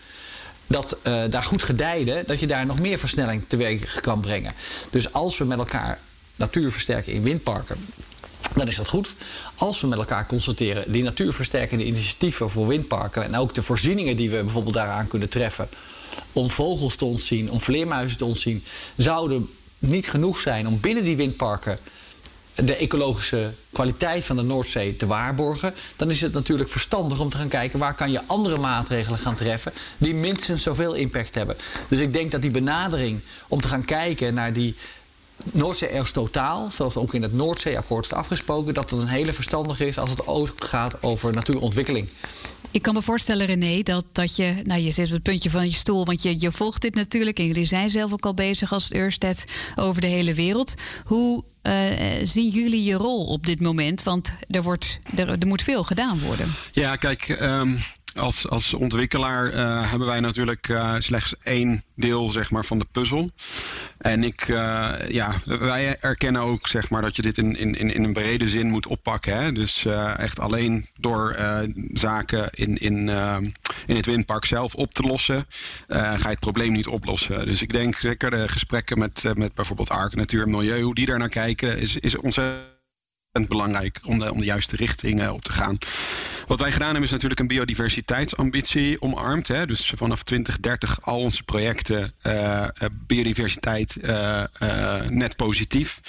dat 0.67 0.97
uh, 1.03 1.23
daar 1.29 1.43
goed 1.43 1.63
gedijde, 1.63 2.23
dat 2.27 2.39
je 2.39 2.47
daar 2.47 2.65
nog 2.65 2.79
meer 2.79 2.97
versnelling 2.97 3.43
teweeg 3.47 4.01
kan 4.01 4.19
brengen. 4.21 4.53
Dus 4.89 5.13
als 5.13 5.37
we 5.37 5.45
met 5.45 5.57
elkaar 5.57 5.99
natuur 6.35 6.71
versterken 6.71 7.13
in 7.13 7.23
windparken, 7.23 7.75
dan 8.55 8.67
is 8.67 8.75
dat 8.75 8.87
goed. 8.87 9.15
Als 9.55 9.81
we 9.81 9.87
met 9.87 9.99
elkaar 9.99 10.25
constateren 10.25 10.91
die 10.91 11.03
natuurversterkende 11.03 11.85
initiatieven 11.85 12.49
voor 12.49 12.67
windparken 12.67 13.23
en 13.23 13.35
ook 13.35 13.53
de 13.53 13.63
voorzieningen 13.63 14.15
die 14.15 14.29
we 14.29 14.43
bijvoorbeeld 14.43 14.75
daaraan 14.75 15.07
kunnen 15.07 15.29
treffen 15.29 15.69
om 16.33 16.49
vogels 16.49 16.95
te 16.95 17.05
ontzien, 17.05 17.51
om 17.51 17.61
vleermuizen 17.61 18.17
te 18.17 18.25
ontzien, 18.25 18.63
zouden 18.95 19.49
niet 19.79 20.09
genoeg 20.09 20.39
zijn 20.39 20.67
om 20.67 20.79
binnen 20.79 21.03
die 21.03 21.15
windparken 21.15 21.79
de 22.55 22.75
ecologische 22.75 23.51
kwaliteit 23.71 24.23
van 24.23 24.35
de 24.35 24.41
Noordzee 24.41 24.95
te 24.95 25.07
waarborgen, 25.07 25.73
dan 25.95 26.09
is 26.09 26.21
het 26.21 26.33
natuurlijk 26.33 26.69
verstandig 26.69 27.19
om 27.19 27.29
te 27.29 27.37
gaan 27.37 27.47
kijken 27.47 27.79
waar 27.79 27.95
kan 27.95 28.11
je 28.11 28.21
andere 28.25 28.57
maatregelen 28.57 29.19
gaan 29.19 29.35
treffen 29.35 29.73
die 29.97 30.13
minstens 30.13 30.63
zoveel 30.63 30.93
impact 30.93 31.35
hebben. 31.35 31.55
Dus 31.87 31.99
ik 31.99 32.13
denk 32.13 32.31
dat 32.31 32.41
die 32.41 32.51
benadering 32.51 33.19
om 33.47 33.61
te 33.61 33.67
gaan 33.67 33.85
kijken 33.85 34.33
naar 34.33 34.53
die 34.53 34.75
Noordzee-EOS 35.51 36.11
totaal, 36.11 36.71
zoals 36.71 36.95
ook 36.95 37.13
in 37.13 37.21
het 37.21 37.33
Noordzeeakkoord 37.33 38.05
is 38.05 38.13
afgesproken, 38.13 38.73
dat 38.73 38.89
het 38.89 38.99
een 38.99 39.07
hele 39.07 39.33
verstandige 39.33 39.87
is 39.87 39.97
als 39.97 40.09
het 40.09 40.27
ook 40.27 40.53
gaat 40.57 41.03
over 41.03 41.33
natuurontwikkeling. 41.33 42.09
Ik 42.75 42.81
kan 42.81 42.93
me 42.93 43.01
voorstellen, 43.01 43.45
René, 43.45 43.81
dat, 43.81 44.05
dat 44.11 44.35
je, 44.35 44.55
nou 44.63 44.81
je 44.81 44.91
zit 44.91 45.07
op 45.07 45.13
het 45.13 45.23
puntje 45.23 45.49
van 45.49 45.65
je 45.65 45.73
stoel, 45.73 46.05
want 46.05 46.21
je, 46.21 46.39
je 46.39 46.51
volgt 46.51 46.81
dit 46.81 46.95
natuurlijk 46.95 47.39
en 47.39 47.45
jullie 47.45 47.65
zijn 47.65 47.89
zelf 47.89 48.11
ook 48.11 48.25
al 48.25 48.33
bezig 48.33 48.73
als 48.73 48.93
Ørsted 48.93 49.45
over 49.75 50.01
de 50.01 50.07
hele 50.07 50.33
wereld. 50.33 50.73
Hoe 51.03 51.43
uh, 51.63 51.73
zien 52.23 52.49
jullie 52.49 52.83
je 52.83 52.93
rol 52.93 53.25
op 53.25 53.45
dit 53.45 53.59
moment? 53.59 54.03
Want 54.03 54.33
er, 54.49 54.63
wordt, 54.63 54.99
er, 55.15 55.29
er 55.29 55.47
moet 55.47 55.61
veel 55.61 55.83
gedaan 55.83 56.19
worden. 56.19 56.47
Ja, 56.71 56.95
kijk. 56.95 57.37
Um 57.41 57.77
als, 58.15 58.49
als 58.49 58.73
ontwikkelaar 58.73 59.53
uh, 59.53 59.89
hebben 59.89 60.07
wij 60.07 60.19
natuurlijk 60.19 60.67
uh, 60.67 60.95
slechts 60.97 61.35
één 61.43 61.83
deel 61.95 62.29
zeg 62.29 62.51
maar, 62.51 62.65
van 62.65 62.79
de 62.79 62.85
puzzel. 62.91 63.31
En 63.97 64.23
ik, 64.23 64.47
uh, 64.47 64.93
ja, 65.07 65.33
wij 65.45 65.97
erkennen 65.99 66.41
ook 66.41 66.67
zeg 66.67 66.89
maar, 66.89 67.01
dat 67.01 67.15
je 67.15 67.21
dit 67.21 67.37
in, 67.37 67.55
in, 67.57 67.93
in 67.93 68.03
een 68.03 68.13
brede 68.13 68.47
zin 68.47 68.69
moet 68.69 68.87
oppakken. 68.87 69.37
Hè? 69.37 69.51
Dus 69.51 69.85
echt 70.17 70.39
alleen 70.39 70.85
door 70.99 71.35
zaken 71.93 72.49
in, 72.51 72.77
in, 72.77 73.09
in 73.85 73.95
het 73.95 74.05
windpark 74.05 74.45
zelf 74.45 74.75
op 74.75 74.93
te 74.93 75.01
lossen, 75.01 75.45
ga 75.87 76.15
je 76.17 76.27
het 76.27 76.39
probleem 76.39 76.71
niet 76.71 76.87
oplossen. 76.87 77.45
Dus 77.45 77.61
ik 77.61 77.71
denk 77.71 77.95
zeker 77.95 78.29
de 78.29 78.47
gesprekken 78.47 78.99
met, 78.99 79.23
met 79.33 79.53
bijvoorbeeld 79.53 79.89
Ark, 79.89 80.15
Natuur 80.15 80.43
en 80.43 80.51
Milieu, 80.51 80.81
hoe 80.81 80.95
die 80.95 81.05
daar 81.05 81.19
naar 81.19 81.29
kijken, 81.29 81.79
is, 81.79 81.97
is 81.97 82.17
ontzettend 82.17 82.74
belangrijk 83.43 83.99
om 84.03 84.19
de, 84.19 84.31
om 84.31 84.39
de 84.39 84.45
juiste 84.45 84.75
richting 84.75 85.29
op 85.29 85.41
te 85.41 85.53
gaan. 85.53 85.77
Wat 86.47 86.59
wij 86.59 86.71
gedaan 86.71 86.87
hebben 86.87 87.05
is 87.05 87.11
natuurlijk 87.11 87.39
een 87.39 87.47
biodiversiteitsambitie 87.47 89.01
omarmd. 89.01 89.47
Hè? 89.47 89.65
Dus 89.65 89.93
vanaf 89.95 90.23
2030 90.23 91.01
al 91.01 91.19
onze 91.19 91.43
projecten 91.43 92.13
uh, 92.23 92.67
biodiversiteit 93.07 93.97
uh, 94.01 94.43
net 95.09 95.35
positief. 95.35 96.01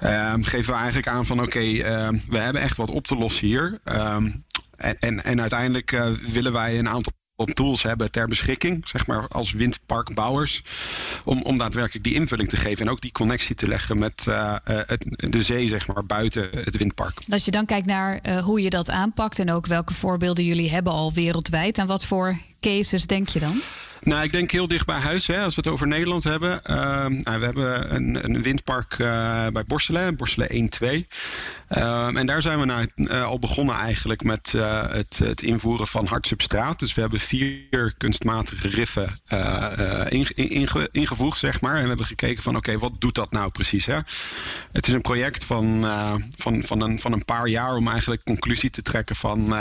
Ehm, 0.00 0.42
geven 0.42 0.72
we 0.72 0.78
eigenlijk 0.78 1.08
aan 1.08 1.26
van 1.26 1.40
oké, 1.42 1.58
ehm, 1.58 2.16
we 2.28 2.38
hebben 2.38 2.62
echt 2.62 2.76
wat 2.76 2.90
op 2.90 3.06
te 3.06 3.16
lossen 3.16 3.46
hier. 3.46 3.78
Ehm, 3.84 4.30
en, 4.76 4.98
en, 4.98 5.24
en 5.24 5.40
uiteindelijk 5.40 5.90
willen 6.32 6.52
wij 6.52 6.78
een 6.78 6.88
aantal 6.88 7.12
tools 7.46 7.82
hebben 7.82 8.10
ter 8.10 8.28
beschikking, 8.28 8.88
zeg 8.88 9.06
maar 9.06 9.28
als 9.28 9.52
windparkbouwers, 9.52 10.62
om, 11.24 11.42
om 11.42 11.58
daadwerkelijk 11.58 12.04
die 12.04 12.14
invulling 12.14 12.48
te 12.48 12.56
geven 12.56 12.86
en 12.86 12.92
ook 12.92 13.00
die 13.00 13.12
connectie 13.12 13.54
te 13.54 13.68
leggen 13.68 13.98
met 13.98 14.24
uh, 14.28 14.56
het, 14.64 15.06
de 15.16 15.42
zee, 15.42 15.68
zeg 15.68 15.86
maar, 15.86 16.04
buiten 16.04 16.48
het 16.52 16.76
windpark. 16.76 17.18
Als 17.28 17.44
je 17.44 17.50
dan 17.50 17.66
kijkt 17.66 17.86
naar 17.86 18.20
uh, 18.26 18.38
hoe 18.38 18.62
je 18.62 18.70
dat 18.70 18.90
aanpakt 18.90 19.38
en 19.38 19.50
ook 19.50 19.66
welke 19.66 19.94
voorbeelden 19.94 20.44
jullie 20.44 20.70
hebben 20.70 20.92
al 20.92 21.12
wereldwijd, 21.12 21.78
en 21.78 21.86
wat 21.86 22.04
voor 22.04 22.36
cases 22.60 23.06
denk 23.06 23.28
je 23.28 23.40
dan? 23.40 23.54
Nou, 24.04 24.22
ik 24.22 24.32
denk 24.32 24.50
heel 24.50 24.68
dicht 24.68 24.86
bij 24.86 24.98
huis, 24.98 25.26
hè, 25.26 25.42
als 25.42 25.54
we 25.54 25.60
het 25.64 25.72
over 25.72 25.86
Nederland 25.86 26.24
hebben. 26.24 26.60
Uh, 26.70 26.76
nou, 27.06 27.38
we 27.38 27.44
hebben 27.44 27.94
een, 27.94 28.24
een 28.24 28.42
windpark 28.42 28.98
uh, 28.98 29.46
bij 29.48 29.64
Borselen, 29.64 30.16
Borselen 30.16 30.70
1-2. 30.82 30.86
Uh, 30.86 31.02
ehm, 31.68 32.16
en 32.16 32.26
daar 32.26 32.42
zijn 32.42 32.58
we 32.58 32.64
nou, 32.64 32.88
uh, 32.94 33.24
al 33.24 33.38
begonnen 33.38 33.74
eigenlijk 33.74 34.24
met 34.24 34.54
eh, 34.54 34.90
het, 34.90 35.18
het, 35.18 35.42
invoeren 35.42 35.86
van 35.86 36.06
hard 36.06 36.26
substraat. 36.26 36.78
Dus 36.78 36.94
we 36.94 37.00
hebben 37.00 37.20
vier 37.20 37.94
kunstmatige 37.96 38.68
riffen 38.68 39.08
inge, 40.36 40.88
ingevoegd, 40.90 41.38
zeg 41.38 41.60
maar. 41.60 41.74
En 41.74 41.82
we 41.82 41.88
hebben 41.88 42.06
gekeken 42.06 42.42
van, 42.42 42.56
oké, 42.56 42.78
wat 42.78 42.92
doet 42.98 43.14
dat 43.14 43.32
nou 43.32 43.50
precies? 43.50 43.86
Hè? 43.86 43.98
Het 44.72 44.86
is 44.86 44.92
een 44.92 45.00
project 45.00 45.44
van, 45.44 45.80
van, 46.36 46.62
van, 46.62 46.80
een, 46.80 46.98
van 46.98 47.12
een 47.12 47.24
paar 47.24 47.46
jaar 47.46 47.74
om 47.76 47.88
eigenlijk 47.88 48.24
conclusie 48.24 48.70
te 48.70 48.82
trekken 48.82 49.16
van, 49.16 49.54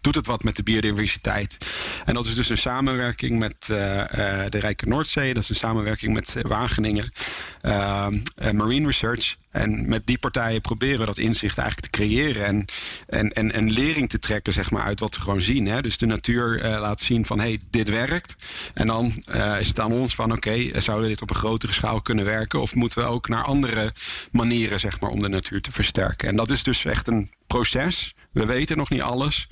doet 0.00 0.14
het 0.14 0.26
wat 0.26 0.44
met 0.44 0.56
de 0.56 0.62
biodiversiteit? 0.62 1.56
En 2.04 2.14
dat 2.14 2.24
is 2.24 2.34
dus 2.34 2.48
een 2.48 2.56
samenwerking 2.56 3.38
met 3.38 3.63
uh, 3.68 3.78
de 4.48 4.58
Rijke 4.58 4.86
Noordzee. 4.86 5.34
Dat 5.34 5.42
is 5.42 5.48
een 5.48 5.54
samenwerking 5.54 6.14
met 6.14 6.36
Wageningen, 6.42 7.08
uh, 7.62 8.06
Marine 8.52 8.86
Research. 8.86 9.36
En 9.50 9.88
met 9.88 10.06
die 10.06 10.18
partijen 10.18 10.60
proberen 10.60 10.98
we 10.98 11.06
dat 11.06 11.18
inzicht 11.18 11.58
eigenlijk 11.58 11.92
te 11.92 11.98
creëren 11.98 12.46
en, 12.46 12.64
en, 13.06 13.32
en, 13.32 13.52
en 13.52 13.70
lering 13.70 14.08
te 14.08 14.18
trekken 14.18 14.52
zeg 14.52 14.70
maar, 14.70 14.82
uit 14.82 15.00
wat 15.00 15.14
we 15.14 15.20
gewoon 15.20 15.40
zien. 15.40 15.66
Hè? 15.66 15.82
Dus 15.82 15.98
de 15.98 16.06
natuur 16.06 16.60
laat 16.62 17.00
zien 17.00 17.24
van 17.24 17.40
hey, 17.40 17.60
dit 17.70 17.88
werkt. 17.88 18.34
En 18.74 18.86
dan 18.86 19.12
is 19.58 19.68
het 19.68 19.80
aan 19.80 19.92
ons 19.92 20.14
van 20.14 20.32
oké, 20.32 20.80
zouden 20.80 21.06
we 21.06 21.12
dit 21.12 21.22
op 21.22 21.30
een 21.30 21.36
grotere 21.36 21.72
schaal 21.72 22.00
kunnen 22.00 22.24
werken? 22.24 22.60
Of 22.60 22.74
moeten 22.74 23.02
we 23.02 23.08
ook 23.08 23.28
naar 23.28 23.44
andere 23.44 23.92
manieren 24.30 24.80
zeg 24.80 25.00
maar, 25.00 25.10
om 25.10 25.22
de 25.22 25.28
natuur 25.28 25.60
te 25.60 25.72
versterken? 25.72 26.28
En 26.28 26.36
dat 26.36 26.50
is 26.50 26.62
dus 26.62 26.84
echt 26.84 27.06
een 27.06 27.30
proces. 27.46 28.14
We 28.32 28.46
weten 28.46 28.76
nog 28.76 28.90
niet 28.90 29.02
alles. 29.02 29.46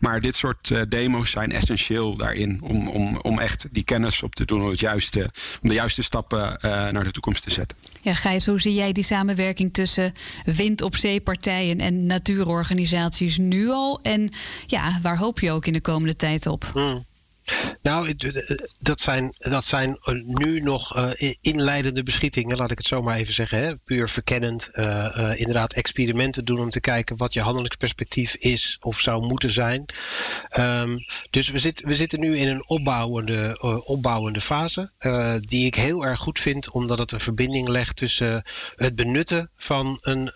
Maar 0.00 0.20
dit 0.20 0.34
soort 0.34 0.70
uh, 0.70 0.82
demo's 0.88 1.30
zijn 1.30 1.52
essentieel 1.52 2.16
daarin. 2.16 2.60
Om, 2.62 2.88
om, 2.88 3.16
om 3.16 3.38
echt 3.38 3.66
die 3.70 3.84
kennis 3.84 4.22
op 4.22 4.34
te 4.34 4.44
doen. 4.44 4.62
Om, 4.62 4.68
het 4.68 4.80
juiste, 4.80 5.30
om 5.62 5.68
de 5.68 5.74
juiste 5.74 6.02
stappen 6.02 6.38
uh, 6.38 6.88
naar 6.88 7.04
de 7.04 7.10
toekomst 7.10 7.42
te 7.42 7.50
zetten. 7.50 7.76
Ja, 8.02 8.14
Gijs, 8.14 8.46
hoe 8.46 8.60
zie 8.60 8.74
jij 8.74 8.92
die 8.92 9.04
samenwerking 9.04 9.72
tussen 9.72 10.12
wind 10.44 10.82
op 10.82 10.96
zeepartijen 10.96 11.80
en 11.80 12.06
natuurorganisaties 12.06 13.38
nu 13.38 13.68
al? 13.68 14.00
En 14.02 14.30
ja, 14.66 14.98
waar 15.02 15.18
hoop 15.18 15.40
je 15.40 15.52
ook 15.52 15.66
in 15.66 15.72
de 15.72 15.80
komende 15.80 16.16
tijd 16.16 16.46
op? 16.46 16.64
Hmm. 16.72 17.02
Nou, 17.82 18.14
dat 18.78 19.00
zijn, 19.00 19.34
dat 19.38 19.64
zijn 19.64 19.98
eh, 20.02 20.14
nu 20.24 20.60
nog 20.60 20.96
uh, 20.96 21.32
inleidende 21.40 22.02
beschietingen, 22.02 22.56
laat 22.56 22.70
ik 22.70 22.78
het 22.78 22.86
zo 22.86 23.02
maar 23.02 23.16
even 23.16 23.34
zeggen. 23.34 23.58
Hè? 23.58 23.76
Puur 23.76 24.08
verkennend. 24.08 24.70
Inderdaad, 25.34 25.72
experimenten 25.72 26.44
doen 26.44 26.60
om 26.60 26.70
te 26.70 26.80
kijken 26.80 27.16
wat 27.16 27.32
je 27.32 27.40
handelingsperspectief 27.40 28.34
is 28.34 28.76
of 28.80 29.00
zou 29.00 29.26
moeten 29.26 29.50
zijn. 29.50 29.84
Um, 30.58 30.98
dus 31.30 31.48
we, 31.48 31.58
zit, 31.58 31.82
we 31.84 31.94
zitten 31.94 32.20
nu 32.20 32.36
in 32.36 32.48
een 32.48 32.68
opbouwende, 32.68 33.58
opbouwende 33.84 34.40
fase. 34.40 34.90
die 35.40 35.66
ik 35.66 35.74
heel 35.74 36.04
erg 36.04 36.20
goed 36.20 36.38
vind, 36.38 36.70
omdat 36.70 36.98
het 36.98 37.12
een 37.12 37.20
verbinding 37.20 37.68
legt 37.68 37.96
tussen 37.96 38.42
het 38.76 38.94
benutten 38.94 39.50
van 39.56 39.98
een, 40.00 40.30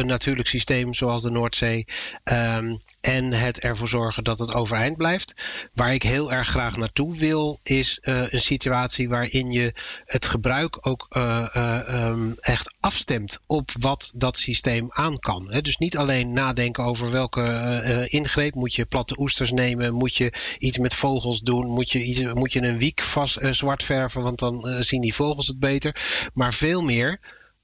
een 0.00 0.06
natuurlijk 0.06 0.48
systeem 0.48 0.94
zoals 0.94 1.22
de 1.22 1.30
Noordzee. 1.30 1.86
Um, 2.24 2.80
en 3.00 3.32
het 3.32 3.60
ervoor 3.60 3.88
zorgen 3.88 4.24
dat 4.24 4.38
het 4.38 4.54
overeind 4.54 4.96
blijft. 4.96 5.48
Waar 5.74 5.94
ik 5.94 6.02
heel 6.02 6.32
erg 6.32 6.48
graag 6.48 6.76
naartoe 6.76 7.16
wil, 7.16 7.60
is 7.62 7.98
uh, 8.02 8.32
een 8.32 8.40
situatie 8.40 9.08
waarin 9.08 9.50
je 9.50 9.72
het 10.04 10.26
gebruik 10.26 10.86
ook 10.86 11.06
uh, 11.10 11.46
uh, 11.56 12.08
um, 12.08 12.34
echt 12.40 12.76
afstemt 12.80 13.40
op 13.46 13.70
wat 13.80 14.12
dat 14.16 14.36
systeem 14.36 14.86
aan 14.92 15.18
kan. 15.18 15.54
Dus 15.62 15.76
niet 15.76 15.96
alleen 15.96 16.32
nadenken 16.32 16.84
over 16.84 17.10
welke 17.10 18.06
ingreep. 18.08 18.54
Moet 18.54 18.74
je 18.74 18.84
platte 18.84 19.20
oesters 19.20 19.52
nemen? 19.52 19.94
Moet 19.94 20.16
je 20.16 20.32
iets 20.58 20.78
met 20.78 20.94
vogels 20.94 21.40
doen? 21.40 21.66
Moet 21.66 21.90
je, 21.90 22.02
iets, 22.02 22.22
moet 22.32 22.52
je 22.52 22.62
een 22.62 22.78
wiek 22.78 23.02
vast 23.02 23.38
zwart 23.50 23.82
verven? 23.82 24.22
Want 24.22 24.38
dan 24.38 24.66
zien 24.80 25.00
die 25.00 25.14
vogels 25.14 25.46
het 25.46 25.58
beter. 25.58 25.96
Maar 26.34 26.54
veel 26.54 26.82
meer 26.82 27.20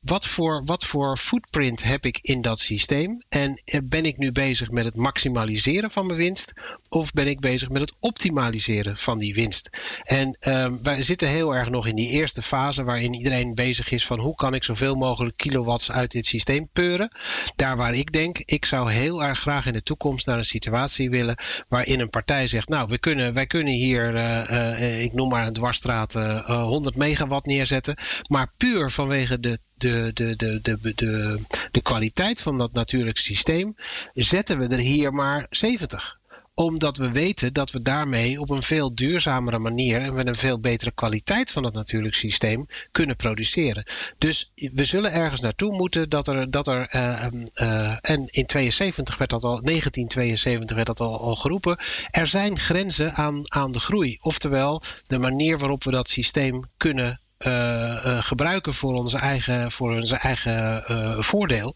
wat 0.06 0.26
voor, 0.26 0.64
wat 0.64 0.84
voor 0.84 1.16
footprint 1.16 1.82
heb 1.82 2.04
ik 2.04 2.18
in 2.22 2.42
dat 2.42 2.58
systeem? 2.58 3.22
En 3.28 3.62
eh, 3.64 3.80
ben 3.84 4.04
ik 4.04 4.16
nu 4.16 4.32
bezig 4.32 4.70
met 4.70 4.84
het 4.84 4.96
maximaliseren 4.96 5.90
van 5.90 6.06
mijn 6.06 6.18
winst? 6.18 6.52
Of 6.88 7.12
ben 7.12 7.26
ik 7.26 7.40
bezig 7.40 7.68
met 7.68 7.80
het 7.80 7.94
optimaliseren 8.00 8.96
van 8.96 9.18
die 9.18 9.34
winst? 9.34 9.70
En 10.04 10.36
um, 10.40 10.82
wij 10.82 11.02
zitten 11.02 11.28
heel 11.28 11.54
erg 11.54 11.68
nog 11.68 11.86
in 11.86 11.96
die 11.96 12.08
eerste 12.08 12.42
fase 12.42 12.84
waarin 12.84 13.14
iedereen 13.14 13.54
bezig 13.54 13.90
is 13.90 14.06
van 14.06 14.20
hoe 14.20 14.34
kan 14.34 14.54
ik 14.54 14.64
zoveel 14.64 14.94
mogelijk 14.94 15.36
kilowatts 15.36 15.90
uit 15.90 16.10
dit 16.10 16.26
systeem 16.26 16.68
peuren. 16.72 17.10
Daar 17.56 17.76
waar 17.76 17.94
ik 17.94 18.12
denk, 18.12 18.38
ik 18.38 18.64
zou 18.64 18.92
heel 18.92 19.22
erg 19.22 19.40
graag 19.40 19.66
in 19.66 19.72
de 19.72 19.82
toekomst 19.82 20.26
naar 20.26 20.38
een 20.38 20.44
situatie 20.44 21.10
willen 21.10 21.36
waarin 21.68 22.00
een 22.00 22.10
partij 22.10 22.48
zegt, 22.48 22.68
nou, 22.68 22.88
we 22.88 22.98
kunnen, 22.98 23.34
wij 23.34 23.46
kunnen 23.46 23.72
hier, 23.72 24.14
uh, 24.14 24.50
uh, 24.50 25.02
ik 25.02 25.12
noem 25.12 25.28
maar 25.28 25.46
een 25.46 25.52
dwarsstraat, 25.52 26.12
100 26.12 26.96
megawatt 26.96 27.46
neerzetten. 27.46 27.96
Maar 28.26 28.52
puur 28.56 28.90
vanwege 28.90 29.40
de 29.40 29.58
de, 29.76 30.10
de, 30.14 30.36
de, 30.36 30.60
de, 30.62 30.92
de, 30.94 31.40
de 31.70 31.80
kwaliteit 31.82 32.42
van 32.42 32.58
dat 32.58 32.72
natuurlijk 32.72 33.18
systeem, 33.18 33.76
zetten 34.14 34.58
we 34.58 34.66
er 34.66 34.78
hier 34.78 35.12
maar 35.12 35.46
70 35.50 36.18
omdat 36.58 36.96
we 36.96 37.10
weten 37.10 37.52
dat 37.52 37.70
we 37.70 37.82
daarmee 37.82 38.40
op 38.40 38.50
een 38.50 38.62
veel 38.62 38.94
duurzamere 38.94 39.58
manier 39.58 40.00
en 40.00 40.14
met 40.14 40.26
een 40.26 40.34
veel 40.34 40.58
betere 40.58 40.90
kwaliteit 40.90 41.50
van 41.50 41.64
het 41.64 41.74
natuurlijk 41.74 42.14
systeem 42.14 42.66
kunnen 42.90 43.16
produceren. 43.16 43.84
Dus 44.18 44.52
we 44.54 44.84
zullen 44.84 45.12
ergens 45.12 45.40
naartoe 45.40 45.76
moeten 45.76 46.08
dat 46.08 46.26
er, 46.26 46.50
dat 46.50 46.68
er 46.68 46.94
uh, 46.94 47.26
uh, 47.54 47.96
en 48.00 48.26
in 48.30 48.46
72 48.46 49.18
werd 49.18 49.30
dat 49.30 49.44
al, 49.44 49.62
1972 49.62 50.76
werd 50.76 50.86
dat 50.86 51.00
al, 51.00 51.20
al 51.20 51.36
geroepen, 51.36 51.78
er 52.10 52.26
zijn 52.26 52.58
grenzen 52.58 53.14
aan, 53.14 53.42
aan 53.44 53.72
de 53.72 53.80
groei. 53.80 54.18
Oftewel 54.20 54.82
de 55.02 55.18
manier 55.18 55.58
waarop 55.58 55.84
we 55.84 55.90
dat 55.90 56.08
systeem 56.08 56.64
kunnen 56.76 57.20
uh, 57.46 58.22
gebruiken 58.22 58.74
voor 58.74 58.94
onze 58.94 59.18
eigen, 59.18 59.72
voor 59.72 59.96
onze 59.96 60.16
eigen 60.16 60.84
uh, 60.90 61.18
voordeel. 61.18 61.74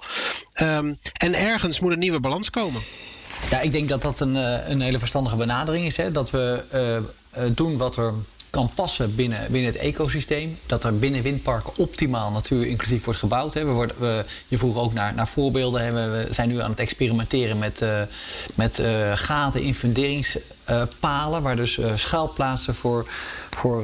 Um, 0.63 0.99
en 1.13 1.35
ergens 1.35 1.81
moet 1.81 1.93
een 1.93 1.99
nieuwe 1.99 2.21
balans 2.21 2.51
komen. 2.51 2.83
Ja, 3.51 3.61
ik 3.61 3.73
denk 3.73 3.89
dat 3.89 4.03
dat 4.03 4.21
een, 4.21 4.35
een 4.71 4.81
hele 4.81 4.99
verstandige 4.99 5.37
benadering 5.37 5.87
is. 5.87 5.97
Hè? 5.97 6.11
Dat 6.11 6.31
we 6.31 6.63
doen 7.55 7.77
wat 7.77 7.97
er 7.97 8.13
kan 8.51 8.71
passen 8.75 9.15
binnen, 9.15 9.53
binnen 9.53 9.73
het 9.73 9.81
ecosysteem. 9.81 10.59
Dat 10.67 10.85
er 10.85 10.99
binnen 10.99 11.23
windparken 11.23 11.73
optimaal 11.77 12.31
natuur 12.31 12.67
inclusief 12.67 13.05
wordt 13.05 13.21
gebouwd. 13.21 13.55
Hè. 13.55 13.65
We 13.65 13.71
worden, 13.71 13.97
we, 13.99 14.25
je 14.49 14.59
vroeg 14.59 14.79
ook 14.79 14.93
naar, 14.93 15.15
naar 15.15 15.29
voorbeelden. 15.29 15.95
We, 15.95 16.27
zijn 16.31 16.49
nu 16.49 16.61
aan 16.61 16.71
het 16.71 16.81
experimenteren 16.81 17.59
met, 17.59 17.85
met 18.55 18.83
gaten 19.15 19.63
in 19.63 19.75
funderingspalen. 20.71 21.43
waar 21.43 21.57
dus 21.57 21.77
uh, 21.77 21.87
schuilplaatsen 21.95 22.75
voor, 22.75 23.07
voor 23.51 23.83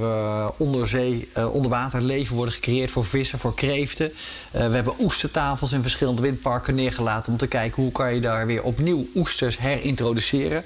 onderzee, 0.58 1.28
onderwaterleven 1.52 2.36
worden 2.36 2.54
gecreëerd. 2.54 2.90
Voor 2.90 3.04
vissen, 3.04 3.38
voor 3.38 3.54
kreeften. 3.54 4.12
we 4.50 4.58
hebben 4.58 4.94
oestertafels 5.00 5.72
in 5.72 5.82
verschillende 5.82 6.22
windparken 6.22 6.74
neergelaten. 6.74 7.32
Om 7.32 7.38
te 7.38 7.46
kijken 7.46 7.82
hoe 7.82 7.92
kan 7.92 8.14
je 8.14 8.20
daar 8.20 8.46
weer 8.46 8.62
opnieuw 8.62 9.06
oesters 9.14 9.58
herintroduceren. 9.58 10.64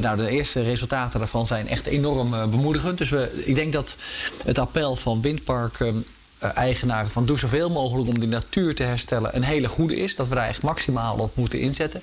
nou, 0.00 0.16
de 0.16 0.28
eerste 0.28 0.62
resultaten 0.62 1.18
daarvan 1.18 1.46
zijn 1.46 1.68
echt 1.68 1.86
enorm 1.86 2.30
bemoedigend. 2.30 2.98
Dus 2.98 3.12
ik 3.44 3.54
denk 3.54 3.72
dat 3.72 3.96
het 4.44 4.58
appel 4.58 4.96
van 4.96 5.20
windparken 5.20 5.94
uh, 5.96 6.13
eigenaren 6.48 7.10
van 7.10 7.26
doe 7.26 7.38
zoveel 7.38 7.70
mogelijk 7.70 8.08
om 8.08 8.18
die 8.20 8.28
natuur 8.28 8.74
te 8.74 8.82
herstellen 8.82 9.36
een 9.36 9.42
hele 9.42 9.68
goede 9.68 9.96
is. 9.96 10.16
Dat 10.16 10.28
we 10.28 10.34
daar 10.34 10.48
echt 10.48 10.62
maximaal 10.62 11.18
op 11.18 11.36
moeten 11.36 11.60
inzetten. 11.60 12.02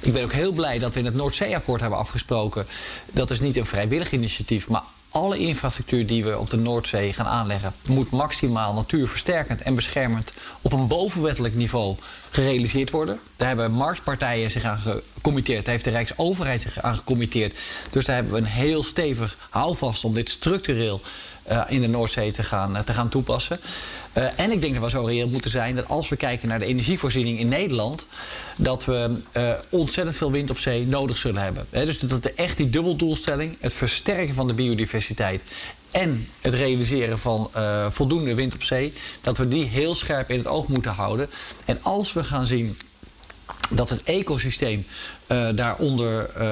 Ik 0.00 0.12
ben 0.12 0.24
ook 0.24 0.32
heel 0.32 0.52
blij 0.52 0.78
dat 0.78 0.92
we 0.94 0.98
in 0.98 1.04
het 1.04 1.14
Noordzeeakkoord 1.14 1.80
hebben 1.80 1.98
afgesproken. 1.98 2.66
Dat 3.12 3.30
is 3.30 3.40
niet 3.40 3.56
een 3.56 3.66
vrijwillig 3.66 4.12
initiatief, 4.12 4.68
maar 4.68 4.82
alle 5.12 5.38
infrastructuur 5.38 6.06
die 6.06 6.24
we 6.24 6.38
op 6.38 6.50
de 6.50 6.56
Noordzee 6.56 7.12
gaan 7.12 7.26
aanleggen, 7.26 7.72
moet 7.86 8.10
maximaal 8.10 8.74
natuurversterkend 8.74 9.62
en 9.62 9.74
beschermend 9.74 10.32
op 10.60 10.72
een 10.72 10.86
bovenwettelijk 10.86 11.54
niveau 11.54 11.96
gerealiseerd 12.30 12.90
worden. 12.90 13.20
Daar 13.36 13.48
hebben 13.48 13.72
marktpartijen 13.72 14.50
zich 14.50 14.64
aan 14.64 14.78
gecommitteerd. 14.78 15.64
Daar 15.64 15.74
heeft 15.74 15.84
de 15.84 15.90
Rijksoverheid 15.90 16.60
zich 16.60 16.82
aan 16.82 16.96
gecommitteerd. 16.96 17.58
Dus 17.90 18.04
daar 18.04 18.14
hebben 18.14 18.32
we 18.32 18.38
een 18.38 18.46
heel 18.46 18.82
stevig 18.82 19.36
houvast 19.50 20.04
om 20.04 20.14
dit 20.14 20.28
structureel 20.28 21.00
uh, 21.50 21.62
in 21.68 21.80
de 21.80 21.88
Noordzee 21.88 22.30
te 22.30 22.42
gaan, 22.42 22.76
uh, 22.76 22.80
te 22.80 22.92
gaan 22.92 23.08
toepassen. 23.08 23.60
Uh, 24.18 24.38
en 24.38 24.50
ik 24.50 24.60
denk 24.60 24.74
dat 24.74 24.82
we 24.82 24.90
zo 24.90 25.04
reëel 25.04 25.28
moeten 25.28 25.50
zijn 25.50 25.74
dat 25.74 25.88
als 25.88 26.08
we 26.08 26.16
kijken 26.16 26.48
naar 26.48 26.58
de 26.58 26.64
energievoorziening 26.64 27.38
in 27.38 27.48
Nederland, 27.48 28.06
dat 28.56 28.84
we 28.84 29.20
ontzettend 29.68 30.16
veel 30.16 30.32
wind 30.32 30.50
op 30.50 30.58
zee 30.58 30.86
nodig 30.86 31.16
zullen 31.16 31.42
hebben. 31.42 31.66
He, 31.70 31.84
dus 31.84 31.98
dat 31.98 32.24
er 32.24 32.32
echt 32.36 32.56
die 32.56 32.70
dubbeldoelstelling, 32.70 33.56
het 33.60 33.72
versterken 33.72 34.34
van 34.34 34.46
de 34.46 34.54
biodiversiteit 34.54 35.42
en 35.90 36.28
het 36.40 36.54
realiseren 36.54 37.18
van 37.18 37.50
voldoende 37.88 38.34
wind 38.34 38.54
op 38.54 38.62
zee, 38.62 38.92
dat 39.20 39.38
we 39.38 39.48
die 39.48 39.64
heel 39.64 39.94
scherp 39.94 40.30
in 40.30 40.38
het 40.38 40.46
oog 40.46 40.68
moeten 40.68 40.92
houden. 40.92 41.30
En 41.64 41.78
als 41.82 42.12
we 42.12 42.24
gaan 42.24 42.46
zien 42.46 42.78
dat 43.70 43.90
het 43.90 44.02
ecosysteem 44.02 44.86
uh, 45.32 45.48
daaronder 45.54 46.30
uh, 46.38 46.44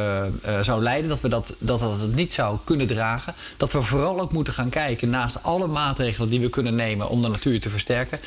uh, 0.47 0.61
zou 0.61 0.83
leiden, 0.83 1.09
dat 1.09 1.21
we 1.21 1.29
dat, 1.29 1.55
dat 1.59 1.81
dat 1.81 2.01
het 2.01 2.15
niet 2.15 2.33
zou 2.33 2.59
kunnen 2.65 2.87
dragen. 2.87 3.35
Dat 3.57 3.73
we 3.73 3.83
vooral 3.83 4.21
ook 4.21 4.33
moeten 4.33 4.53
gaan 4.53 4.69
kijken, 4.69 5.11
naast 5.11 5.43
alle 5.43 5.67
maatregelen 5.67 6.29
die 6.29 6.41
we 6.41 6.51
kunnen 6.51 6.75
nemen 6.75 7.09
om 7.09 7.23
de 7.23 7.29
natuur 7.29 7.61
te 7.61 7.71
versterken, 7.71 8.19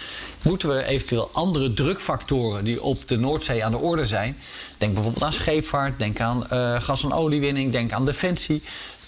moeten 0.41 0.69
we 0.69 0.85
eventueel 0.85 1.29
andere 1.33 1.73
drukfactoren 1.73 2.63
die 2.63 2.83
op 2.83 3.07
de 3.07 3.17
Noordzee 3.17 3.65
aan 3.65 3.71
de 3.71 3.77
orde 3.77 4.05
zijn. 4.05 4.37
Denk 4.77 4.93
bijvoorbeeld 4.93 5.23
aan 5.23 5.33
scheepvaart, 5.33 5.99
denk 5.99 6.19
aan 6.19 6.45
gas- 6.81 7.03
en 7.03 7.13
oliewinning, 7.13 7.71
denk 7.71 7.91
aan 7.91 8.05
defensie. 8.05 8.63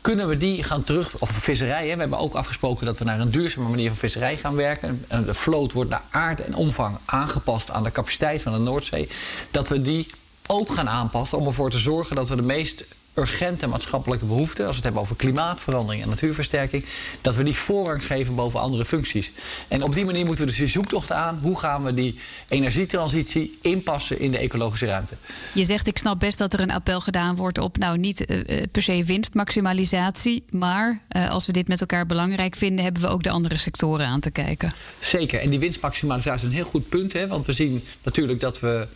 Kunnen 0.06 0.28
we 0.28 0.38
die 0.38 0.63
gaan 0.63 0.84
terug, 0.84 1.20
of 1.20 1.30
visserij, 1.30 1.88
hè? 1.88 1.94
we 1.94 2.00
hebben 2.00 2.20
ook 2.20 2.34
afgesproken 2.34 2.86
dat 2.86 2.98
we 2.98 3.06
naar 3.06 3.20
een 3.20 3.32
duurzame 3.32 3.70
manier 3.70 3.88
van 3.88 3.98
visserij 3.98 4.38
gaan 4.38 4.56
werken. 4.56 5.06
De 5.26 5.34
vloot 5.34 5.72
wordt 5.72 5.89
naar 5.89 6.02
aard 6.10 6.41
en 6.41 6.56
omvang 6.56 6.98
aangepast 7.06 7.72
aan 7.72 7.84
de 7.84 7.91
capaciteit 7.91 8.41
van 8.41 8.52
de 8.54 8.60
Noordzee. 8.60 9.10
Dat 9.52 9.68
we 9.68 9.82
die 9.82 10.08
ook 10.48 10.72
gaan 10.72 10.89
aanpassen 10.89 11.38
om 11.38 11.48
ervoor 11.48 11.70
te 11.70 11.78
zorgen 11.78 12.15
dat 12.15 12.30
we 12.30 12.36
de 12.36 12.41
meest 12.41 12.84
urgente 13.15 13.67
maatschappelijke 13.67 14.25
behoeften, 14.25 14.65
als 14.65 14.69
we 14.69 14.75
het 14.75 14.84
hebben 14.84 15.01
over 15.01 15.15
klimaatverandering 15.15 16.04
en 16.04 16.10
natuurversterking, 16.10 16.86
dat 17.21 17.36
we 17.36 17.43
die 17.43 17.56
voorrang 17.56 18.06
geven 18.06 18.36
boven 18.36 18.60
andere 18.60 18.86
functies. 18.86 19.32
En 19.67 19.84
op 19.84 19.93
die 19.93 20.06
manier 20.06 20.25
moeten 20.25 20.45
we 20.45 20.49
dus 20.49 20.60
die 20.60 20.67
zoektocht 20.67 21.12
aan. 21.12 21.39
Hoe 21.41 21.60
gaan 21.60 21.84
we 21.84 21.93
die 21.93 22.19
energietransitie 22.47 23.58
inpassen 23.62 24.19
in 24.19 24.32
de 24.32 24.38
ecologische 24.38 24.86
ruimte? 24.86 25.15
Je 25.54 25.65
zegt, 25.65 25.88
ik 25.88 25.97
snap 25.97 26.19
best 26.19 26.38
dat 26.38 26.54
er 26.54 26.60
een 26.60 26.71
appel 26.71 27.01
gedaan 27.01 27.36
wordt 27.36 27.58
op, 27.58 27.78
nou 27.78 27.97
niet 27.97 28.32
uh, 28.32 28.63
per 28.71 28.82
se 28.82 29.04
winstmaximalisatie, 29.04 30.43
maar 30.49 31.01
uh, 31.15 31.30
als 31.30 31.45
we 31.45 31.51
dit 31.51 31.67
met 31.67 31.80
elkaar 31.82 32.06
belangrijk 32.06 32.56
vinden, 32.56 32.84
hebben 32.84 33.01
we 33.01 33.08
ook 33.08 33.23
de 33.23 33.30
andere 33.30 33.58
sectoren 33.58 34.06
aan 34.06 34.19
te 34.19 34.32
kijken. 34.32 34.73
Zeker. 34.99 35.39
En 35.39 35.49
die 35.49 35.60
winstmaximalisatie 35.60 36.47
is 36.47 36.54
een 36.54 36.62
heel 36.62 36.69
goed 36.69 36.89
punt, 36.89 37.13
hè, 37.13 37.28
want 37.28 37.45
we 37.45 37.54
zien 37.54 37.84
natuurlijk 38.04 38.39
dat 38.39 38.60
we 38.60 38.88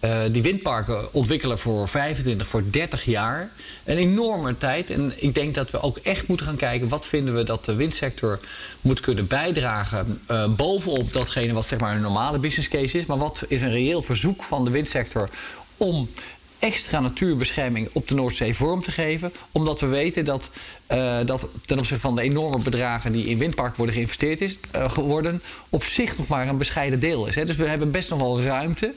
uh, 0.00 0.20
die 0.30 0.42
windparken 0.42 1.12
ontwikkelen 1.12 1.58
voor 1.58 1.88
25, 1.88 2.46
voor 2.46 2.62
30 2.70 3.04
jaar. 3.04 3.50
Een 3.84 3.96
enorme 3.96 4.58
tijd. 4.58 4.90
En 4.90 5.12
ik 5.16 5.34
denk 5.34 5.54
dat 5.54 5.70
we 5.70 5.80
ook 5.80 5.96
echt 5.96 6.26
moeten 6.26 6.46
gaan 6.46 6.56
kijken... 6.56 6.88
wat 6.88 7.06
vinden 7.06 7.34
we 7.34 7.42
dat 7.42 7.64
de 7.64 7.74
windsector 7.74 8.40
moet 8.80 9.00
kunnen 9.00 9.26
bijdragen... 9.26 10.20
Uh, 10.30 10.54
bovenop 10.54 11.12
datgene 11.12 11.52
wat 11.52 11.66
zeg 11.66 11.78
maar 11.78 11.94
een 11.94 12.02
normale 12.02 12.38
business 12.38 12.68
case 12.68 12.98
is. 12.98 13.06
Maar 13.06 13.18
wat 13.18 13.44
is 13.48 13.62
een 13.62 13.70
reëel 13.70 14.02
verzoek 14.02 14.42
van 14.42 14.64
de 14.64 14.70
windsector... 14.70 15.28
om 15.76 16.08
extra 16.58 17.00
natuurbescherming 17.00 17.88
op 17.92 18.08
de 18.08 18.14
Noordzee 18.14 18.54
vorm 18.54 18.82
te 18.82 18.90
geven. 18.90 19.32
Omdat 19.52 19.80
we 19.80 19.86
weten 19.86 20.24
dat, 20.24 20.50
uh, 20.92 21.18
dat 21.24 21.48
ten 21.66 21.78
opzichte 21.78 22.02
van 22.02 22.14
de 22.14 22.22
enorme 22.22 22.58
bedragen 22.58 23.12
die 23.12 23.26
in 23.26 23.38
windparken 23.38 23.76
worden 23.76 23.94
geïnvesteerd 23.94 24.40
is, 24.40 24.58
geworden, 24.72 25.42
op 25.68 25.84
zich 25.84 26.18
nog 26.18 26.26
maar 26.26 26.48
een 26.48 26.58
bescheiden 26.58 27.00
deel 27.00 27.26
is. 27.26 27.34
Hè. 27.34 27.44
Dus 27.44 27.56
we 27.56 27.64
hebben 27.64 27.90
best 27.90 28.10
nog 28.10 28.18
wel 28.18 28.42
ruimte 28.42 28.94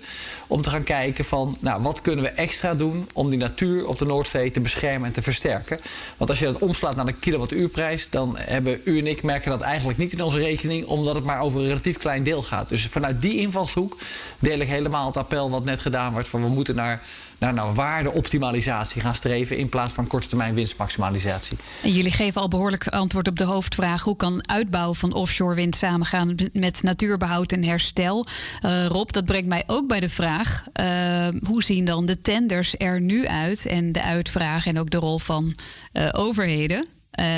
om 0.54 0.62
te 0.62 0.70
gaan 0.70 0.84
kijken 0.84 1.26
van 1.26 1.58
nou, 1.60 1.82
wat 1.82 2.02
kunnen 2.02 2.24
we 2.24 2.30
extra 2.30 2.74
doen 2.74 3.10
om 3.14 3.30
die 3.30 3.40
natuur 3.40 3.88
op 3.88 3.98
de 3.98 4.06
Noordzee 4.06 4.52
te 4.52 4.60
beschermen 4.60 5.08
en 5.08 5.14
te 5.14 5.22
versterken. 5.22 5.80
Want 6.18 6.30
als 6.30 6.40
je 6.40 6.46
dat 6.46 6.58
omslaat 6.58 6.96
naar 6.96 7.06
de 7.06 7.14
kilowattuurprijs, 7.14 8.10
dan 8.10 8.38
hebben 8.38 8.82
u 8.84 9.00
en 9.00 9.08
ik 9.08 9.24
merken 9.24 9.52
dat 9.52 9.62
eigenlijk 9.62 9.98
niet 10.00 10.12
in 10.12 10.22
onze 10.22 10.38
rekening, 10.38 10.86
omdat 10.86 11.16
het 11.16 11.24
maar 11.24 11.40
over 11.40 11.60
een 11.60 11.68
relatief 11.68 11.98
klein 11.98 12.24
deel 12.24 12.42
gaat. 12.42 12.70
Dus 12.70 12.86
vanuit 12.86 13.22
die 13.22 13.40
invalshoek 13.40 13.98
deel 14.40 14.60
ik 14.60 14.68
helemaal 14.68 15.06
het 15.06 15.18
appel 15.18 15.50
wat 15.50 15.66
net 15.66 15.80
gedaan 15.80 16.12
wordt 16.12 16.28
van 16.28 16.42
we 16.42 16.50
moeten 16.50 16.76
naar 16.76 17.02
naar, 17.44 17.54
naar 17.54 17.74
waardeoptimalisatie 17.74 19.02
gaan 19.02 19.16
streven 19.16 19.58
in 19.58 19.70
plaats 19.70 19.94
van 19.94 20.08
korte 20.08 20.28
termijn 20.28 20.54
winstmaximalisatie. 20.54 21.58
En 21.84 21.92
jullie 21.92 22.12
geven 22.12 22.42
al 22.42 22.48
behoorlijk 22.48 22.88
antwoord 22.88 23.28
op 23.28 23.38
de 23.38 23.44
hoofdvraag: 23.44 24.04
hoe 24.04 24.16
kan 24.16 24.48
uitbouw 24.48 24.94
van 24.94 25.14
offshore 25.14 25.56
wind 25.56 25.76
samengaan 25.76 26.36
met 26.54 26.84
natuurbehoud 26.84 27.52
en 27.52 27.64
herstel? 27.64 28.26
Uh, 28.66 28.86
Rob, 28.86 29.12
dat 29.12 29.26
brengt 29.26 29.48
mij 29.48 29.64
ook 29.68 29.88
bij 29.88 30.00
de 30.00 30.10
vraag: 30.10 30.43
uh, 30.80 31.28
hoe 31.46 31.64
zien 31.64 31.86
dan 31.86 32.06
de 32.06 32.22
tenders 32.22 32.76
er 32.78 33.02
nu 33.02 33.28
uit 33.28 33.66
en 33.66 33.92
de 33.92 34.04
uitvraag 34.04 34.66
en 34.66 34.80
ook 34.80 34.90
de 34.90 34.98
rol 34.98 35.18
van 35.18 35.56
uh, 35.94 36.10
overheden? 36.12 36.86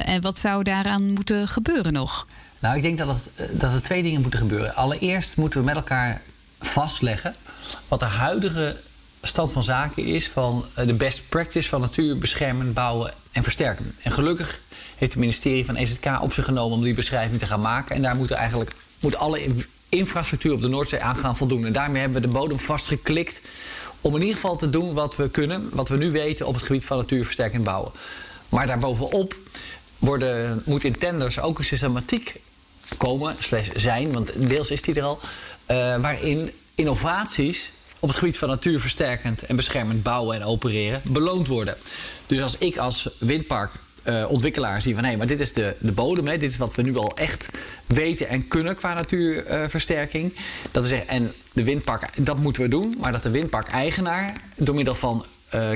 en 0.06 0.22
wat 0.22 0.38
zou 0.38 0.64
daaraan 0.64 1.14
moeten 1.14 1.48
gebeuren 1.48 1.94
nog? 1.94 2.28
Nou, 2.60 2.76
ik 2.76 2.82
denk 2.82 2.98
dat, 2.98 3.08
het, 3.08 3.60
dat 3.60 3.74
er 3.74 3.82
twee 3.82 4.04
dingen 4.04 4.22
moeten 4.22 4.40
gebeuren. 4.40 4.76
Allereerst 4.76 5.38
moeten 5.38 5.60
we 5.60 5.66
met 5.66 5.76
elkaar 5.76 6.22
vastleggen 6.60 7.36
wat 7.88 8.00
de 8.00 8.06
huidige 8.06 8.78
stand 9.22 9.52
van 9.52 9.64
zaken 9.64 10.06
is 10.06 10.28
van 10.30 10.66
eh, 10.76 10.88
de 10.88 10.94
best 10.94 11.30
practice 11.30 11.70
van 11.70 11.82
natuur 11.82 12.18
beschermen, 12.18 12.74
bouwen 12.74 13.14
en 13.32 13.44
versterken. 13.44 13.96
En 14.02 14.12
gelukkig 14.12 14.60
heeft 14.96 15.12
het 15.12 15.22
ministerie 15.22 15.66
van 15.66 15.76
EZK 15.76 16.06
op 16.22 16.34
zich 16.34 16.46
genomen 16.46 16.78
om 16.78 16.84
die 16.84 16.94
beschrijving 16.94 17.40
te 17.40 17.46
gaan 17.46 17.62
maken. 17.62 17.96
En 17.96 18.02
daar 18.02 18.16
moeten 18.16 18.36
eigenlijk 18.36 18.76
moet 19.00 19.16
alle 19.16 19.44
infrastructuur 19.96 20.54
op 20.54 20.62
de 20.62 20.68
Noordzee 20.68 21.02
aan 21.02 21.16
gaan 21.16 21.38
voldoen. 21.38 21.66
En 21.66 21.74
daarmee 21.74 22.02
hebben 22.02 22.22
we 22.22 22.28
de 22.28 22.34
bodem 22.34 22.60
vastgeklikt 22.60 23.42
om 24.02 24.16
in 24.16 24.22
ieder 24.22 24.36
geval 24.36 24.56
te 24.56 24.70
doen 24.70 24.94
wat 24.94 25.16
we 25.16 25.30
kunnen, 25.30 25.70
wat 25.74 25.90
we 25.90 25.98
nu 25.98 26.12
weten 26.12 26.48
op 26.48 26.54
het 26.54 26.64
gebied 26.64 26.86
van 26.86 26.98
natuurversterkend 26.98 27.64
bouwen. 27.64 27.92
Maar 28.50 28.68
daarbovenop 28.68 29.36
worden, 29.98 30.62
moet 30.66 30.84
in 30.84 30.98
tenders 30.98 31.40
ook 31.40 31.58
een 31.58 31.64
systematiek 31.64 32.36
komen, 32.98 33.36
slash 33.40 33.70
zijn, 33.76 34.12
want 34.12 34.50
deels 34.50 34.72
is 34.72 34.82
die 34.82 34.96
er 34.96 35.04
al, 35.04 35.20
uh, 35.22 35.98
waarin 35.98 36.52
innovaties 36.76 37.72
op 38.00 38.10
het 38.10 38.18
gebied 38.18 38.38
van 38.38 38.50
natuurversterkend 38.50 39.44
en 39.44 39.56
beschermend 39.56 40.04
bouwen 40.04 40.36
en 40.36 40.44
opereren 40.44 41.02
beloond 41.04 41.48
worden. 41.48 41.78
Dus 42.28 42.42
als 42.42 42.58
ik 42.58 42.78
als 42.78 43.10
windpark 43.20 43.72
uh, 44.06 44.32
ontwikkelaar 44.32 44.82
zie 44.82 44.94
van 44.94 45.04
hé, 45.04 45.10
hey, 45.10 45.18
maar 45.18 45.28
dit 45.28 45.40
is 45.40 45.54
de, 45.54 45.76
de 45.80 45.92
bodem, 45.92 46.28
hè, 46.28 46.38
dit 46.38 46.52
is 46.52 46.58
wat 46.58 46.76
we 46.76 46.82
nu 46.82 46.98
al 46.98 47.18
echt 47.18 47.48
weten 47.86 48.28
en 48.28 48.48
kunnen 48.48 48.76
qua 48.76 48.94
natuurversterking. 48.94 50.34
Dat 50.72 50.84
we 50.84 50.90
zeggen, 50.90 51.08
en 51.08 51.34
de 51.54 51.64
windpark, 51.64 52.10
dat 52.26 52.38
moeten 52.38 52.62
we 52.62 52.68
doen, 52.70 52.96
maar 53.00 53.12
dat 53.12 53.24
de 53.24 53.30
windpark-eigenaar 53.30 54.34
door 54.56 54.76
middel 54.76 54.96
van 54.96 55.26
uh, 55.56 55.70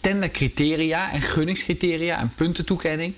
tendercriteria 0.00 1.12
en 1.12 1.20
gunningscriteria 1.20 2.18
en 2.18 2.32
puntentoekenning 2.34 3.14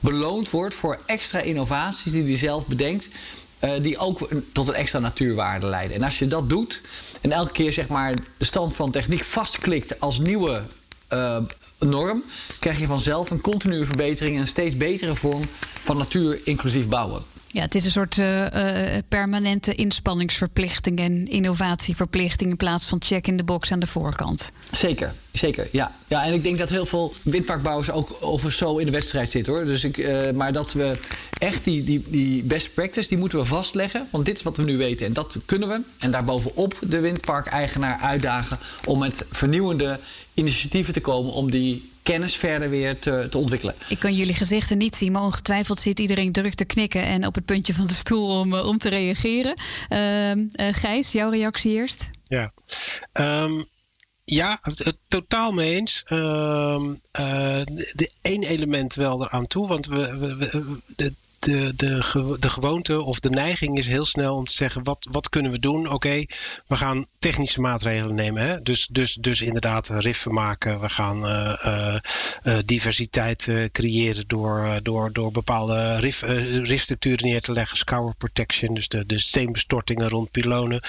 beloond 0.00 0.50
wordt 0.50 0.74
voor 0.74 0.98
extra 1.06 1.40
innovaties 1.40 2.12
die 2.12 2.22
hij 2.22 2.36
zelf 2.36 2.66
bedenkt. 2.66 3.08
Uh, 3.64 3.70
die 3.82 3.98
ook 3.98 4.28
tot 4.52 4.68
een 4.68 4.74
extra 4.74 4.98
natuurwaarde 4.98 5.66
leiden. 5.66 5.96
En 5.96 6.02
als 6.02 6.18
je 6.18 6.26
dat 6.26 6.48
doet 6.48 6.80
en 7.20 7.32
elke 7.32 7.52
keer 7.52 7.72
zeg 7.72 7.88
maar 7.88 8.14
de 8.36 8.44
stand 8.44 8.74
van 8.74 8.90
techniek 8.90 9.24
vastklikt 9.24 10.00
als 10.00 10.18
nieuwe 10.18 10.62
norm, 11.88 12.22
krijg 12.60 12.78
je 12.78 12.86
vanzelf 12.86 13.30
een 13.30 13.40
continue 13.40 13.84
verbetering 13.84 14.34
en 14.34 14.40
een 14.40 14.46
steeds 14.46 14.76
betere 14.76 15.14
vorm 15.14 15.42
van 15.58 15.96
natuur 15.96 16.40
inclusief 16.44 16.88
bouwen. 16.88 17.31
Ja, 17.52 17.62
het 17.62 17.74
is 17.74 17.84
een 17.84 17.90
soort 17.90 18.16
uh, 18.16 18.46
permanente 19.08 19.74
inspanningsverplichting 19.74 20.98
en 20.98 21.28
innovatieverplichting 21.28 22.50
in 22.50 22.56
plaats 22.56 22.84
van 22.84 23.02
check 23.02 23.26
in 23.26 23.36
de 23.36 23.44
box 23.44 23.72
aan 23.72 23.80
de 23.80 23.86
voorkant. 23.86 24.50
Zeker, 24.70 25.14
zeker. 25.32 25.68
Ja. 25.72 25.92
ja, 26.08 26.24
en 26.24 26.32
ik 26.32 26.42
denk 26.42 26.58
dat 26.58 26.70
heel 26.70 26.86
veel 26.86 27.12
windparkbouwers 27.22 27.90
ook 27.90 28.16
over 28.20 28.52
zo 28.52 28.76
in 28.76 28.86
de 28.86 28.92
wedstrijd 28.92 29.30
zitten 29.30 29.52
hoor. 29.52 29.64
Dus 29.64 29.84
ik, 29.84 29.96
uh, 29.96 30.30
maar 30.30 30.52
dat 30.52 30.72
we 30.72 30.98
echt 31.38 31.64
die, 31.64 31.84
die, 31.84 32.04
die 32.06 32.42
best 32.42 32.74
practice, 32.74 33.08
die 33.08 33.18
moeten 33.18 33.38
we 33.38 33.44
vastleggen. 33.44 34.06
Want 34.10 34.24
dit 34.24 34.36
is 34.36 34.42
wat 34.42 34.56
we 34.56 34.62
nu 34.62 34.76
weten 34.76 35.06
en 35.06 35.12
dat 35.12 35.36
kunnen 35.44 35.68
we. 35.68 35.80
En 35.98 36.10
daarbovenop 36.10 36.78
de 36.80 37.00
windparkeigenaar 37.00 37.98
uitdagen 37.98 38.58
om 38.84 38.98
met 38.98 39.24
vernieuwende 39.30 39.98
initiatieven 40.34 40.92
te 40.92 41.00
komen 41.00 41.32
om 41.32 41.50
die 41.50 41.91
kennis 42.02 42.36
verder 42.36 42.70
weer 42.70 42.98
te, 42.98 43.26
te, 43.30 43.38
ontwikkelen. 43.38 43.74
Ik 43.88 43.98
kan 43.98 44.14
jullie 44.14 44.34
gezichten 44.34 44.78
niet 44.78 44.96
zien, 44.96 45.12
maar 45.12 45.22
ongetwijfeld 45.22 45.80
zit 45.80 46.00
iedereen 46.00 46.32
druk 46.32 46.54
te 46.54 46.64
knikken 46.64 47.02
en 47.02 47.26
op 47.26 47.34
het 47.34 47.44
puntje 47.44 47.74
van 47.74 47.86
de 47.86 47.94
stoel 47.94 48.40
om, 48.40 48.54
uh, 48.54 48.66
om 48.66 48.78
te 48.78 48.88
reageren. 48.88 49.54
Uh, 49.88 50.34
uh, 50.34 50.44
Gijs, 50.56 51.12
jouw 51.12 51.30
reactie 51.30 51.72
eerst? 51.72 52.10
Ja. 52.28 52.52
Um, 53.12 53.66
ja, 54.24 54.58
het, 54.62 54.96
totaal 55.08 55.52
mee 55.52 55.74
eens. 55.74 56.04
Uh, 56.08 56.82
de 57.92 58.10
één 58.22 58.42
element 58.42 58.94
wel 58.94 59.24
eraan 59.24 59.46
toe, 59.46 59.68
want 59.68 59.86
we, 59.86 60.18
we, 60.18 60.36
we 60.36 60.80
de, 60.96 61.14
de, 61.42 61.72
de, 61.76 62.36
de 62.40 62.50
gewoonte 62.50 63.02
of 63.02 63.20
de 63.20 63.30
neiging 63.30 63.78
is 63.78 63.86
heel 63.86 64.04
snel 64.04 64.36
om 64.36 64.44
te 64.44 64.52
zeggen: 64.52 64.82
wat, 64.82 65.06
wat 65.10 65.28
kunnen 65.28 65.52
we 65.52 65.58
doen? 65.58 65.90
Oké, 65.90 66.24
we 66.66 66.76
gaan 66.76 67.06
technische 67.18 67.60
maatregelen 67.60 68.14
nemen. 68.14 68.42
Hè? 68.42 68.62
Dus, 68.62 68.88
dus, 68.90 69.14
dus 69.14 69.40
inderdaad, 69.40 69.88
riffen 69.88 70.32
maken. 70.32 70.80
We 70.80 70.88
gaan 70.88 71.24
uh, 71.24 71.54
uh, 71.64 71.96
uh, 72.44 72.58
diversiteit 72.64 73.48
creëren 73.72 74.24
door, 74.26 74.80
door, 74.82 75.12
door 75.12 75.32
bepaalde 75.32 75.96
rif, 75.96 76.22
rifstructuren 76.62 77.26
neer 77.26 77.40
te 77.40 77.52
leggen. 77.52 77.76
Scour 77.76 78.14
protection, 78.16 78.74
dus 78.74 78.88
de, 78.88 79.06
de 79.06 79.18
steenbestortingen 79.18 80.08
rond 80.08 80.30
pylonen. 80.30 80.80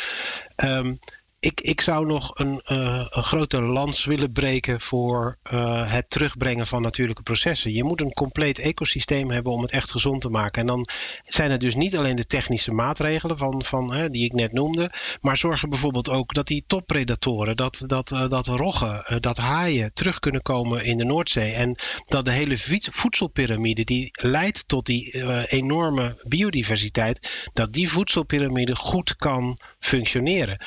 Um, 0.56 1.00
ik, 1.44 1.62
ik 1.62 1.82
zou 1.82 2.06
nog 2.06 2.40
een, 2.40 2.62
uh, 2.72 3.06
een 3.10 3.24
grote 3.24 3.62
lans 3.62 4.06
willen 4.06 4.32
breken 4.32 4.82
voor 4.82 5.38
uh, 5.54 5.92
het 5.92 6.10
terugbrengen 6.10 6.68
van 6.68 6.82
natuurlijke 6.82 7.24
processen. 7.24 7.74
Je 7.74 7.84
moet 7.84 8.02
een 8.02 8.14
compleet 8.14 8.60
ecosysteem 8.60 9.32
hebben 9.32 9.52
om 9.52 9.62
het 9.62 9.72
echt 9.72 9.92
gezond 9.92 10.22
te 10.22 10.30
maken. 10.30 10.62
En 10.62 10.68
dan 10.68 10.88
zijn 11.26 11.52
het 11.52 11.60
dus 11.62 11.76
niet 11.76 11.98
alleen 11.98 12.16
de 12.16 12.26
technische 12.26 12.72
maatregelen 12.72 13.38
van, 13.38 13.64
van, 13.64 14.08
die 14.12 14.26
ik 14.26 14.34
net 14.34 14.52
noemde, 14.52 14.92
maar 15.22 15.38
zorgen 15.38 15.70
bijvoorbeeld 15.70 16.10
ook 16.10 16.34
dat 16.34 16.48
die 16.48 16.64
toppredatoren, 16.68 17.56
dat, 17.56 17.84
dat, 17.88 18.12
uh, 18.12 18.30
dat 18.30 18.48
roggen, 18.48 19.22
dat 19.22 19.38
haaien 19.38 19.94
terug 19.94 20.20
kunnen 20.20 20.42
komen 20.42 20.86
in 20.86 20.98
de 20.98 21.06
Noordzee. 21.06 21.52
En 21.52 21.76
dat 22.08 22.26
de 22.26 22.32
hele 22.32 22.58
voedselpiramide 22.92 23.84
die 23.84 24.10
leidt 24.22 24.68
tot 24.68 24.86
die 24.86 25.24
enorme 25.48 26.16
biodiversiteit, 26.24 27.50
dat 27.54 27.74
die 27.74 27.90
voedselpiramide 27.90 28.76
goed 28.76 29.16
kan 29.16 29.58
functioneren. 29.80 30.58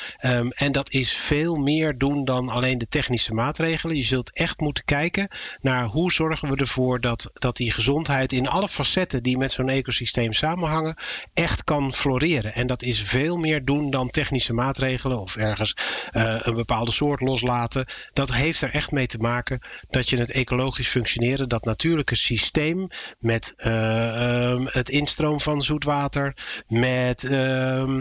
En 0.66 0.66
dat 0.73 0.91
is 0.91 1.13
veel 1.13 1.57
meer 1.57 1.99
doen 1.99 2.25
dan 2.25 2.49
alleen 2.49 2.79
de 2.79 2.89
technische 2.89 3.35
maatregelen. 3.35 3.97
Je 3.97 4.03
zult 4.03 4.33
echt 4.33 4.61
moeten 4.61 4.85
kijken 4.85 5.29
naar 5.61 5.85
hoe 5.85 6.13
zorgen 6.13 6.51
we 6.51 6.57
ervoor 6.57 7.01
dat, 7.01 7.31
dat 7.33 7.57
die 7.57 7.73
gezondheid 7.73 8.33
in 8.33 8.49
alle 8.49 8.69
facetten 8.69 9.23
die 9.23 9.39
met 9.39 9.53
zo'n 9.53 9.69
ecosysteem 9.69 10.33
samenhangen, 10.33 10.97
echt 11.35 11.65
kan 11.65 11.93
floreren. 11.93 12.55
En 12.55 12.67
dat 12.67 12.83
is 12.83 13.03
veel 13.03 13.37
meer 13.37 13.65
doen 13.65 13.91
dan 13.91 14.11
technische 14.11 14.53
maatregelen 14.53 15.21
of 15.21 15.37
ergens 15.37 15.77
uh, 16.13 16.37
een 16.43 16.55
bepaalde 16.55 16.93
soort 16.93 17.21
loslaten. 17.21 17.87
Dat 18.13 18.33
heeft 18.33 18.61
er 18.63 18.71
echt 18.71 18.91
mee 18.91 19.07
te 19.07 19.19
maken 19.19 19.61
dat 19.89 20.09
je 20.09 20.17
het 20.17 20.31
ecologisch 20.31 20.89
functioneren, 20.89 21.49
dat 21.49 21.65
natuurlijke 21.65 22.15
systeem 22.15 22.87
met 23.19 23.55
uh, 23.57 24.51
um, 24.51 24.67
het 24.71 24.89
instroom 24.89 25.41
van 25.41 25.63
zoetwater, 25.63 26.37
met. 26.67 27.23
Uh, 27.23 28.01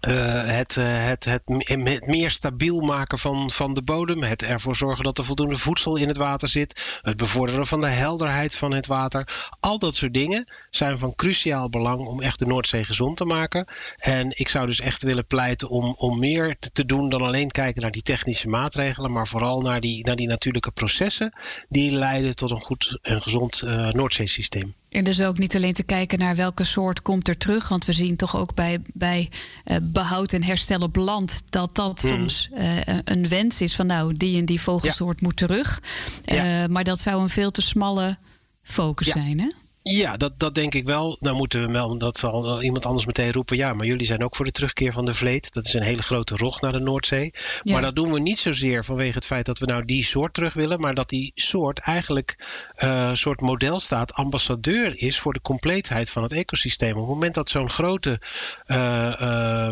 het, 0.00 0.76
uh, 0.76 1.06
het, 1.06 1.24
het, 1.24 1.42
het, 1.46 2.06
meer 2.06 2.30
stabiel 2.30 2.80
maken 2.80 3.18
van, 3.18 3.50
van 3.50 3.74
de 3.74 3.82
bodem. 3.82 4.22
Het 4.22 4.42
ervoor 4.42 4.76
zorgen 4.76 5.04
dat 5.04 5.18
er 5.18 5.24
voldoende 5.24 5.56
voedsel 5.56 5.96
in 5.96 6.08
het 6.08 6.16
water 6.16 6.48
zit. 6.48 7.00
Het 7.02 7.16
bevorderen 7.16 7.66
van 7.66 7.80
de 7.80 7.88
helderheid 7.88 8.54
van 8.54 8.72
het 8.72 8.86
water. 8.86 9.50
Al 9.60 9.78
dat 9.78 9.94
soort 9.94 10.14
dingen 10.14 10.48
zijn 10.70 10.98
van 10.98 11.14
cruciaal 11.14 11.68
belang 11.70 12.00
om 12.00 12.20
echt 12.20 12.38
de 12.38 12.46
Noordzee 12.46 12.84
gezond 12.84 13.16
te 13.16 13.24
maken. 13.24 13.66
En 13.98 14.30
ik 14.38 14.48
zou 14.48 14.66
dus 14.66 14.80
echt 14.80 15.02
willen 15.02 15.26
pleiten 15.26 15.68
om, 15.68 15.94
om 15.96 16.18
meer 16.18 16.56
te, 16.58 16.70
te 16.70 16.84
doen 16.84 17.08
dan 17.08 17.22
alleen 17.22 17.50
kijken 17.50 17.82
naar 17.82 17.90
die 17.90 18.02
technische 18.02 18.48
maatregelen. 18.48 19.12
Maar 19.12 19.28
vooral 19.28 19.60
naar 19.60 19.80
die, 19.80 20.04
naar 20.04 20.16
die 20.16 20.28
natuurlijke 20.28 20.70
processen 20.70 21.32
die 21.68 21.90
leiden 21.90 22.36
tot 22.36 22.50
een 22.50 22.60
goed 22.60 22.98
en 23.02 23.22
gezond 23.22 23.62
uh, 23.64 23.90
Noordzeesysteem. 23.90 24.74
En 24.88 25.04
dus 25.04 25.20
ook 25.20 25.38
niet 25.38 25.56
alleen 25.56 25.72
te 25.72 25.82
kijken 25.82 26.18
naar 26.18 26.36
welke 26.36 26.64
soort 26.64 27.02
komt 27.02 27.28
er 27.28 27.36
terug. 27.36 27.68
Want 27.68 27.84
we 27.84 27.92
zien 27.92 28.16
toch 28.16 28.36
ook 28.36 28.54
bij, 28.54 28.80
bij 28.94 29.30
uh, 29.64 29.76
behoud 29.82 30.32
en 30.32 30.42
herstel 30.42 30.80
op 30.80 30.96
land 30.96 31.42
dat 31.44 31.74
dat 31.74 32.00
hmm. 32.00 32.10
soms 32.10 32.48
uh, 32.54 32.76
een 33.04 33.28
wens 33.28 33.60
is 33.60 33.74
van 33.76 33.86
nou, 33.86 34.16
die 34.16 34.38
en 34.38 34.44
die 34.44 34.60
vogelsoort 34.60 35.20
ja. 35.20 35.26
moet 35.26 35.36
terug. 35.36 35.82
Ja. 36.24 36.62
Uh, 36.62 36.68
maar 36.68 36.84
dat 36.84 37.00
zou 37.00 37.22
een 37.22 37.28
veel 37.28 37.50
te 37.50 37.62
smalle 37.62 38.16
focus 38.62 39.06
ja. 39.06 39.12
zijn. 39.12 39.40
Hè? 39.40 39.48
Ja, 39.90 40.16
dat, 40.16 40.38
dat 40.38 40.54
denk 40.54 40.74
ik 40.74 40.84
wel. 40.84 41.16
Nou 41.20 41.36
moeten 41.36 41.60
we 41.66 41.72
wel, 41.72 41.98
dat 41.98 42.18
zal 42.18 42.62
iemand 42.62 42.86
anders 42.86 43.06
meteen 43.06 43.32
roepen. 43.32 43.56
Ja, 43.56 43.72
maar 43.72 43.86
jullie 43.86 44.06
zijn 44.06 44.24
ook 44.24 44.36
voor 44.36 44.44
de 44.44 44.52
terugkeer 44.52 44.92
van 44.92 45.04
de 45.04 45.14
vleet. 45.14 45.52
Dat 45.52 45.66
is 45.66 45.74
een 45.74 45.82
hele 45.82 46.02
grote 46.02 46.36
rog 46.36 46.60
naar 46.60 46.72
de 46.72 46.78
Noordzee. 46.78 47.32
Ja. 47.62 47.72
Maar 47.72 47.82
dat 47.82 47.94
doen 47.94 48.12
we 48.12 48.20
niet 48.20 48.38
zozeer 48.38 48.84
vanwege 48.84 49.14
het 49.14 49.26
feit 49.26 49.46
dat 49.46 49.58
we 49.58 49.66
nou 49.66 49.84
die 49.84 50.04
soort 50.04 50.34
terug 50.34 50.54
willen. 50.54 50.80
Maar 50.80 50.94
dat 50.94 51.08
die 51.08 51.32
soort 51.34 51.78
eigenlijk 51.78 52.36
een 52.76 52.88
uh, 52.88 53.14
soort 53.14 53.40
model 53.40 53.80
staat, 53.80 54.14
ambassadeur 54.14 54.98
is 55.00 55.18
voor 55.18 55.32
de 55.32 55.40
compleetheid 55.40 56.10
van 56.10 56.22
het 56.22 56.32
ecosysteem. 56.32 56.92
Op 56.92 56.98
het 56.98 57.08
moment 57.08 57.34
dat 57.34 57.48
zo'n 57.48 57.70
grote 57.70 58.20
uh, 58.66 59.12
uh, 59.20 59.70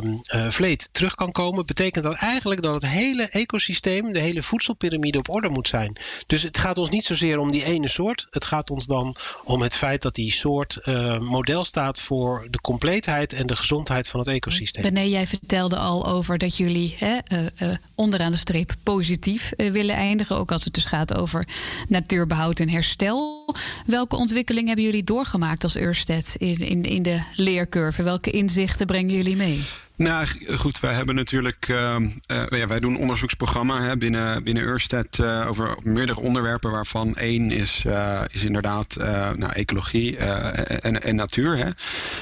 vleet 0.48 0.88
terug 0.92 1.14
kan 1.14 1.33
komen, 1.33 1.66
betekent 1.66 2.05
dat 2.05 2.14
eigenlijk 2.14 2.62
dat 2.62 2.74
het 2.74 2.90
hele 2.90 3.29
ecosysteem, 3.29 4.12
de 4.12 4.20
hele 4.20 4.42
voedselpiramide 4.42 5.18
op 5.18 5.29
orde 5.29 5.48
moet 5.48 5.68
zijn. 5.68 5.96
Dus 6.26 6.42
het 6.42 6.59
gaat 6.59 6.79
ons 6.79 6.90
niet 6.90 7.05
zozeer 7.05 7.38
om 7.38 7.50
die 7.50 7.64
ene 7.64 7.88
soort. 7.88 8.26
Het 8.31 8.44
gaat 8.44 8.70
ons 8.70 8.87
dan 8.87 9.16
om 9.44 9.62
het 9.62 9.76
feit 9.76 10.02
dat 10.06 10.14
die 10.14 10.32
soort 10.32 10.78
uh, 10.84 11.18
model 11.18 11.64
staat 11.64 12.00
voor 12.00 12.46
de 12.50 12.60
compleetheid 12.60 13.32
en 13.32 13.46
de 13.46 13.56
gezondheid 13.56 14.08
van 14.08 14.20
het 14.20 14.28
ecosysteem. 14.28 14.82
René, 14.82 15.00
jij 15.00 15.26
vertelde 15.26 15.76
al 15.76 16.06
over 16.06 16.38
dat 16.38 16.56
jullie 16.56 16.94
hè, 16.98 17.18
uh, 17.32 17.38
uh, 17.62 17.76
onderaan 17.94 18.30
de 18.30 18.36
streep 18.36 18.74
positief 18.82 19.52
willen 19.56 19.94
eindigen. 19.94 20.36
Ook 20.36 20.52
als 20.52 20.64
het 20.64 20.74
dus 20.74 20.84
gaat 20.84 21.14
over 21.14 21.48
natuurbehoud 21.88 22.60
en 22.60 22.68
herstel. 22.68 23.54
Welke 23.86 24.16
ontwikkeling 24.16 24.66
hebben 24.66 24.84
jullie 24.84 25.04
doorgemaakt 25.04 25.62
als 25.62 25.76
Ørsted 25.76 26.34
in, 26.38 26.58
in, 26.58 26.84
in 26.84 27.02
de 27.02 27.22
leercurve? 27.36 28.02
Welke 28.02 28.30
inzichten 28.30 28.86
brengen 28.86 29.14
jullie 29.14 29.36
mee? 29.36 29.64
Nou 29.96 30.26
goed, 30.56 30.80
wij 30.80 30.94
hebben 30.94 31.14
natuurlijk, 31.14 31.68
uh, 31.68 31.96
uh, 32.32 32.44
ja, 32.48 32.66
wij 32.66 32.80
doen 32.80 32.94
een 32.94 33.00
onderzoeksprogramma 33.00 33.80
hè, 33.80 33.96
binnen, 33.96 34.44
binnen 34.44 34.62
Ørsted 34.62 35.18
uh, 35.18 35.46
over 35.48 35.76
meerdere 35.82 36.20
onderwerpen, 36.20 36.70
waarvan 36.70 37.14
één 37.14 37.50
is, 37.50 37.85
is 38.32 38.44
inderdaad 38.44 38.96
nou, 39.37 39.52
ecologie 39.52 40.16
en, 40.16 41.02
en 41.02 41.14
natuur. 41.14 41.56
Hè. 41.56 41.70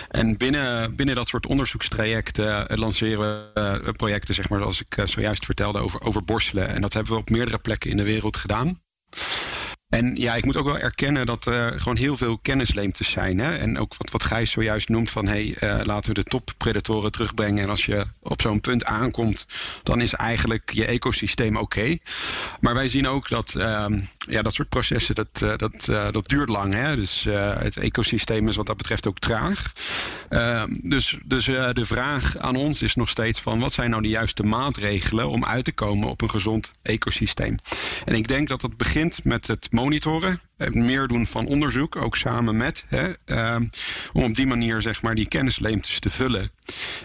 En 0.08 0.36
binnen, 0.36 0.94
binnen 0.94 1.14
dat 1.14 1.28
soort 1.28 1.46
onderzoekstrajecten 1.46 2.78
lanceren 2.78 3.18
we 3.18 3.92
projecten, 3.96 4.34
zeg 4.34 4.48
maar, 4.48 4.58
zoals 4.58 4.82
ik 4.82 5.02
zojuist 5.04 5.44
vertelde, 5.44 5.78
over, 5.78 6.02
over 6.02 6.24
borstelen. 6.24 6.68
En 6.68 6.80
dat 6.80 6.92
hebben 6.92 7.12
we 7.12 7.18
op 7.18 7.30
meerdere 7.30 7.58
plekken 7.58 7.90
in 7.90 7.96
de 7.96 8.02
wereld 8.02 8.36
gedaan. 8.36 8.78
En 9.94 10.16
ja, 10.16 10.34
ik 10.34 10.44
moet 10.44 10.56
ook 10.56 10.64
wel 10.64 10.78
erkennen 10.78 11.26
dat 11.26 11.46
er 11.46 11.80
gewoon 11.80 11.96
heel 11.96 12.16
veel 12.16 12.38
kennisleemtes 12.38 13.10
zijn. 13.10 13.38
Hè? 13.38 13.56
En 13.56 13.78
ook 13.78 13.94
wat, 13.96 14.10
wat 14.10 14.24
Gijs 14.24 14.50
zojuist 14.50 14.88
noemt 14.88 15.10
van 15.10 15.26
hey, 15.26 15.56
uh, 15.60 15.80
laten 15.84 16.14
we 16.14 16.22
de 16.22 16.28
toppredatoren 16.30 17.12
terugbrengen. 17.12 17.62
En 17.62 17.70
als 17.70 17.86
je 17.86 18.06
op 18.22 18.40
zo'n 18.40 18.60
punt 18.60 18.84
aankomt, 18.84 19.46
dan 19.82 20.00
is 20.00 20.12
eigenlijk 20.12 20.72
je 20.72 20.84
ecosysteem 20.84 21.56
oké. 21.56 21.98
Maar 22.60 22.74
wij 22.74 22.88
zien 22.88 23.08
ook 23.08 23.28
dat 23.28 23.54
uh, 23.56 23.86
ja, 24.28 24.42
dat 24.42 24.54
soort 24.54 24.68
processen, 24.68 25.14
dat, 25.14 25.40
uh, 25.42 25.56
dat, 25.56 25.84
dat 26.12 26.28
duurt 26.28 26.48
lang. 26.48 26.74
Hè? 26.74 26.96
Dus 26.96 27.26
het 27.58 27.78
ecosysteem 27.78 28.48
is 28.48 28.56
wat 28.56 28.66
dat 28.66 28.76
betreft 28.76 29.06
ook 29.06 29.18
traag. 29.18 29.70
Ehm, 30.28 30.68
dus 30.82 31.16
dus 31.24 31.44
de 31.44 31.84
vraag 31.84 32.38
aan 32.38 32.56
ons 32.56 32.82
is 32.82 32.94
nog 32.94 33.08
steeds 33.08 33.40
van 33.40 33.58
wat 33.58 33.72
zijn 33.72 33.90
nou 33.90 34.02
de 34.02 34.08
juiste 34.08 34.42
maatregelen 34.42 35.28
om 35.28 35.44
uit 35.44 35.64
te 35.64 35.72
komen 35.72 36.08
op 36.08 36.20
een 36.22 36.30
gezond 36.30 36.72
ecosysteem. 36.82 37.56
En 38.04 38.14
ik 38.14 38.28
denk 38.28 38.48
dat 38.48 38.60
dat 38.60 38.76
begint 38.76 39.24
met 39.24 39.46
het 39.46 39.68
monitoren, 39.84 40.40
het 40.56 40.74
meer 40.74 41.06
doen 41.06 41.26
van 41.26 41.46
onderzoek, 41.46 41.96
ook 41.96 42.16
samen 42.16 42.56
met, 42.56 42.84
hè, 42.88 43.04
um, 43.54 43.70
om 44.12 44.22
op 44.22 44.34
die 44.34 44.46
manier 44.46 44.82
zeg 44.82 45.02
maar 45.02 45.14
die 45.14 45.28
kennisleemtes 45.28 45.98
te 45.98 46.10
vullen. 46.10 46.50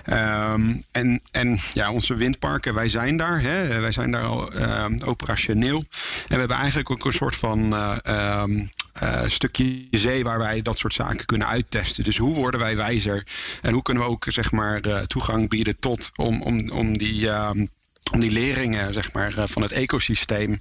Um, 0.05 0.83
en, 0.91 1.21
en 1.31 1.59
ja, 1.73 1.91
onze 1.91 2.15
windparken, 2.15 2.73
wij 2.73 2.87
zijn 2.87 3.17
daar, 3.17 3.41
hè, 3.41 3.79
wij 3.79 3.91
zijn 3.91 4.11
daar 4.11 4.23
al 4.23 4.53
um, 4.53 5.01
operationeel. 5.01 5.77
En 5.77 5.85
we 6.27 6.35
hebben 6.35 6.57
eigenlijk 6.57 6.89
ook 6.89 7.05
een 7.05 7.11
soort 7.11 7.35
van 7.35 7.73
uh, 7.73 7.97
uh, 8.07 9.23
stukje 9.25 9.87
zee 9.91 10.23
waar 10.23 10.39
wij 10.39 10.61
dat 10.61 10.77
soort 10.77 10.93
zaken 10.93 11.25
kunnen 11.25 11.47
uittesten. 11.47 12.03
Dus 12.03 12.17
hoe 12.17 12.35
worden 12.35 12.59
wij 12.59 12.75
wijzer 12.75 13.23
en 13.61 13.73
hoe 13.73 13.81
kunnen 13.81 14.03
we 14.03 14.09
ook 14.09 14.25
zeg 14.27 14.51
maar 14.51 14.81
toegang 15.07 15.49
bieden 15.49 15.79
tot 15.79 16.11
om, 16.15 16.41
om, 16.41 16.69
om 16.69 16.97
die. 16.97 17.29
Om 18.11 18.19
die 18.19 18.31
leringen 18.31 18.93
zeg 18.93 19.13
maar, 19.13 19.33
van 19.47 19.61
het 19.61 19.71
ecosysteem 19.71 20.59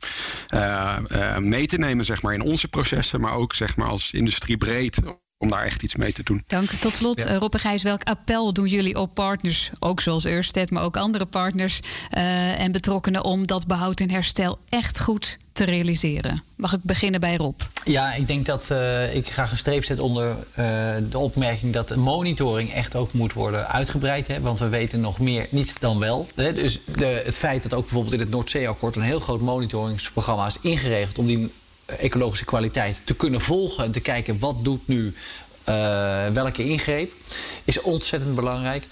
uh, 0.55 0.97
uh, 1.09 1.39
mee 1.39 1.67
te 1.67 1.79
nemen 1.79 2.05
zeg 2.05 2.23
maar, 2.23 2.35
in 2.35 2.41
onze 2.41 2.69
processen, 2.69 3.21
maar 3.21 3.35
ook 3.35 3.55
zeg 3.55 3.77
maar, 3.77 3.89
als 3.89 4.13
industrie 4.13 4.57
breed 4.57 5.01
om 5.39 5.51
daar 5.51 5.65
echt 5.65 5.83
iets 5.83 5.97
mee 5.97 6.13
te 6.13 6.23
doen. 6.23 6.45
Dank. 6.47 6.69
Tot 6.69 6.95
slot, 6.95 7.23
ja. 7.23 7.37
Rob 7.37 7.55
en 7.55 7.61
Gijs, 7.61 7.83
welk 7.83 8.03
appel 8.03 8.53
doen 8.53 8.67
jullie 8.67 8.99
op 8.99 9.15
partners, 9.15 9.71
ook 9.79 10.01
zoals 10.01 10.27
Ørsted, 10.27 10.71
maar 10.71 10.83
ook 10.83 10.97
andere 10.97 11.27
partners 11.27 11.81
uh, 12.17 12.61
en 12.61 12.73
betrokkenen, 12.73 13.25
om 13.25 13.47
dat 13.47 13.67
behoud 13.67 14.01
en 14.01 14.11
herstel 14.11 14.59
echt 14.69 15.01
goed 15.01 15.39
te 15.59 15.65
realiseren? 15.65 16.43
Mag 16.57 16.73
ik 16.73 16.81
beginnen 16.83 17.21
bij 17.21 17.37
Rob? 17.37 17.61
Ja, 17.85 18.15
ik 18.15 18.27
denk 18.27 18.47
dat 18.47 18.69
uh, 18.73 19.15
ik 19.15 19.31
graag 19.31 19.51
een 19.51 19.57
streep 19.57 19.85
zet 19.85 19.99
onder 19.99 20.29
uh, 20.31 20.37
de 21.11 21.19
opmerking 21.19 21.73
dat 21.73 21.97
monitoring 21.97 22.73
echt 22.73 22.97
ook 22.97 23.13
moet 23.13 23.33
worden 23.33 23.69
uitgebreid. 23.69 24.27
Hè, 24.27 24.41
want 24.41 24.59
we 24.59 24.69
weten 24.69 25.01
nog 25.01 25.19
meer 25.19 25.47
niet 25.51 25.73
dan 25.81 25.99
wel. 25.99 26.27
Hè. 26.35 26.53
Dus 26.53 26.81
de, 26.85 27.23
het 27.25 27.35
feit 27.35 27.63
dat 27.63 27.75
ook 27.75 27.83
bijvoorbeeld 27.83 28.15
in 28.15 28.21
het 28.21 28.31
Noordzeeakkoord 28.31 28.97
een 28.97 29.03
heel 29.03 29.21
groot 29.21 29.41
monitoringsprogramma 29.41 30.47
is 30.47 30.59
ingeregeld 30.61 31.19
om 31.19 31.27
die 31.27 31.53
ecologische 31.87 32.45
kwaliteit 32.45 33.01
te 33.05 33.15
kunnen 33.15 33.41
volgen 33.41 33.85
en 33.85 33.93
te 33.93 34.01
kijken 34.01 34.39
wat 34.39 34.65
doet 34.65 34.89
nu 34.89 35.15
welke 36.33 36.65
ingreep, 36.65 37.13
is 37.65 37.81
ontzettend 37.81 38.35
belangrijk. 38.35 38.85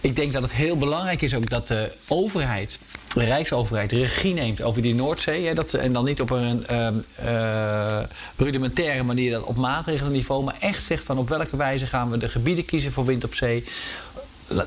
Ik 0.00 0.16
denk 0.16 0.32
dat 0.32 0.42
het 0.42 0.52
heel 0.52 0.76
belangrijk 0.76 1.22
is 1.22 1.34
ook 1.34 1.50
dat 1.50 1.68
de 1.68 1.92
overheid, 2.08 2.78
de 3.14 3.24
Rijksoverheid, 3.24 3.92
regie 3.92 4.34
neemt 4.34 4.62
over 4.62 4.82
die 4.82 4.94
Noordzee. 4.94 5.46
Hè, 5.46 5.54
dat, 5.54 5.74
en 5.74 5.92
dan 5.92 6.04
niet 6.04 6.20
op 6.20 6.30
een 6.30 6.66
uh, 6.70 6.88
uh, 7.24 8.00
rudimentaire 8.36 9.02
manier, 9.02 9.30
dat 9.30 9.44
op 9.44 9.56
maatregelenniveau, 9.56 10.44
maar 10.44 10.56
echt 10.60 10.82
zegt 10.82 11.04
van 11.04 11.18
op 11.18 11.28
welke 11.28 11.56
wijze 11.56 11.86
gaan 11.86 12.10
we 12.10 12.18
de 12.18 12.28
gebieden 12.28 12.64
kiezen 12.64 12.92
voor 12.92 13.04
wind 13.04 13.24
op 13.24 13.34
zee 13.34 13.64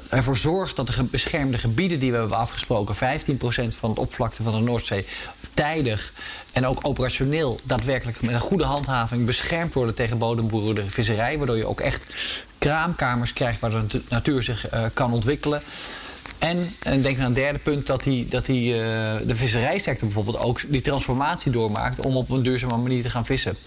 ervoor 0.10 0.38
zorgt 0.38 0.76
dat 0.76 0.88
de 0.88 1.04
beschermde 1.04 1.58
gebieden 1.58 2.00
die 2.00 2.12
we 2.12 2.18
hebben 2.18 2.38
afgesproken, 2.38 2.96
15% 2.96 2.98
van 3.70 3.90
het 3.90 4.00
oppervlakte 4.00 4.44
van 4.44 4.54
de 4.54 4.60
Noordzee, 4.60 5.06
tijdig 5.54 6.14
en 6.52 6.66
ook 6.66 6.80
operationeel 6.82 7.60
daadwerkelijk 7.64 8.22
met 8.22 8.32
een 8.32 8.40
goede 8.40 8.64
handhaving 8.64 9.26
beschermd 9.26 9.74
worden 9.74 9.96
tegen 9.96 10.18
bodemboerende 10.18 10.90
visserij. 10.90 11.38
Waardoor 11.38 11.58
je 11.58 11.68
ook 11.68 11.82
echt 11.82 12.06
kraamkamers 12.58 13.34
krijgt 13.34 13.60
waar 13.60 13.88
de 13.88 14.02
natuur 14.10 14.44
zich 14.44 14.74
uh, 14.74 14.86
kan 14.94 15.14
ontwikkelen. 15.14 15.62
En, 16.38 16.76
en 16.80 17.02
denk 17.02 17.18
naar 17.18 17.26
een 17.26 17.34
derde 17.34 17.60
punt 17.60 17.88
dat, 17.88 18.04
die, 18.04 18.28
dat 18.28 18.46
die, 18.46 18.74
uh, 18.74 18.80
de 19.26 19.36
visserijsector 19.36 20.08
bijvoorbeeld 20.08 20.38
ook 20.38 20.62
die 20.68 20.82
transformatie 20.82 21.52
doormaakt 21.52 22.00
om 22.00 22.18
op 22.18 22.30
een 22.30 22.44
duurzame 22.44 22.78
manier 22.78 23.02
te 23.02 23.10
gaan 23.10 23.26
vissen. 23.26 23.58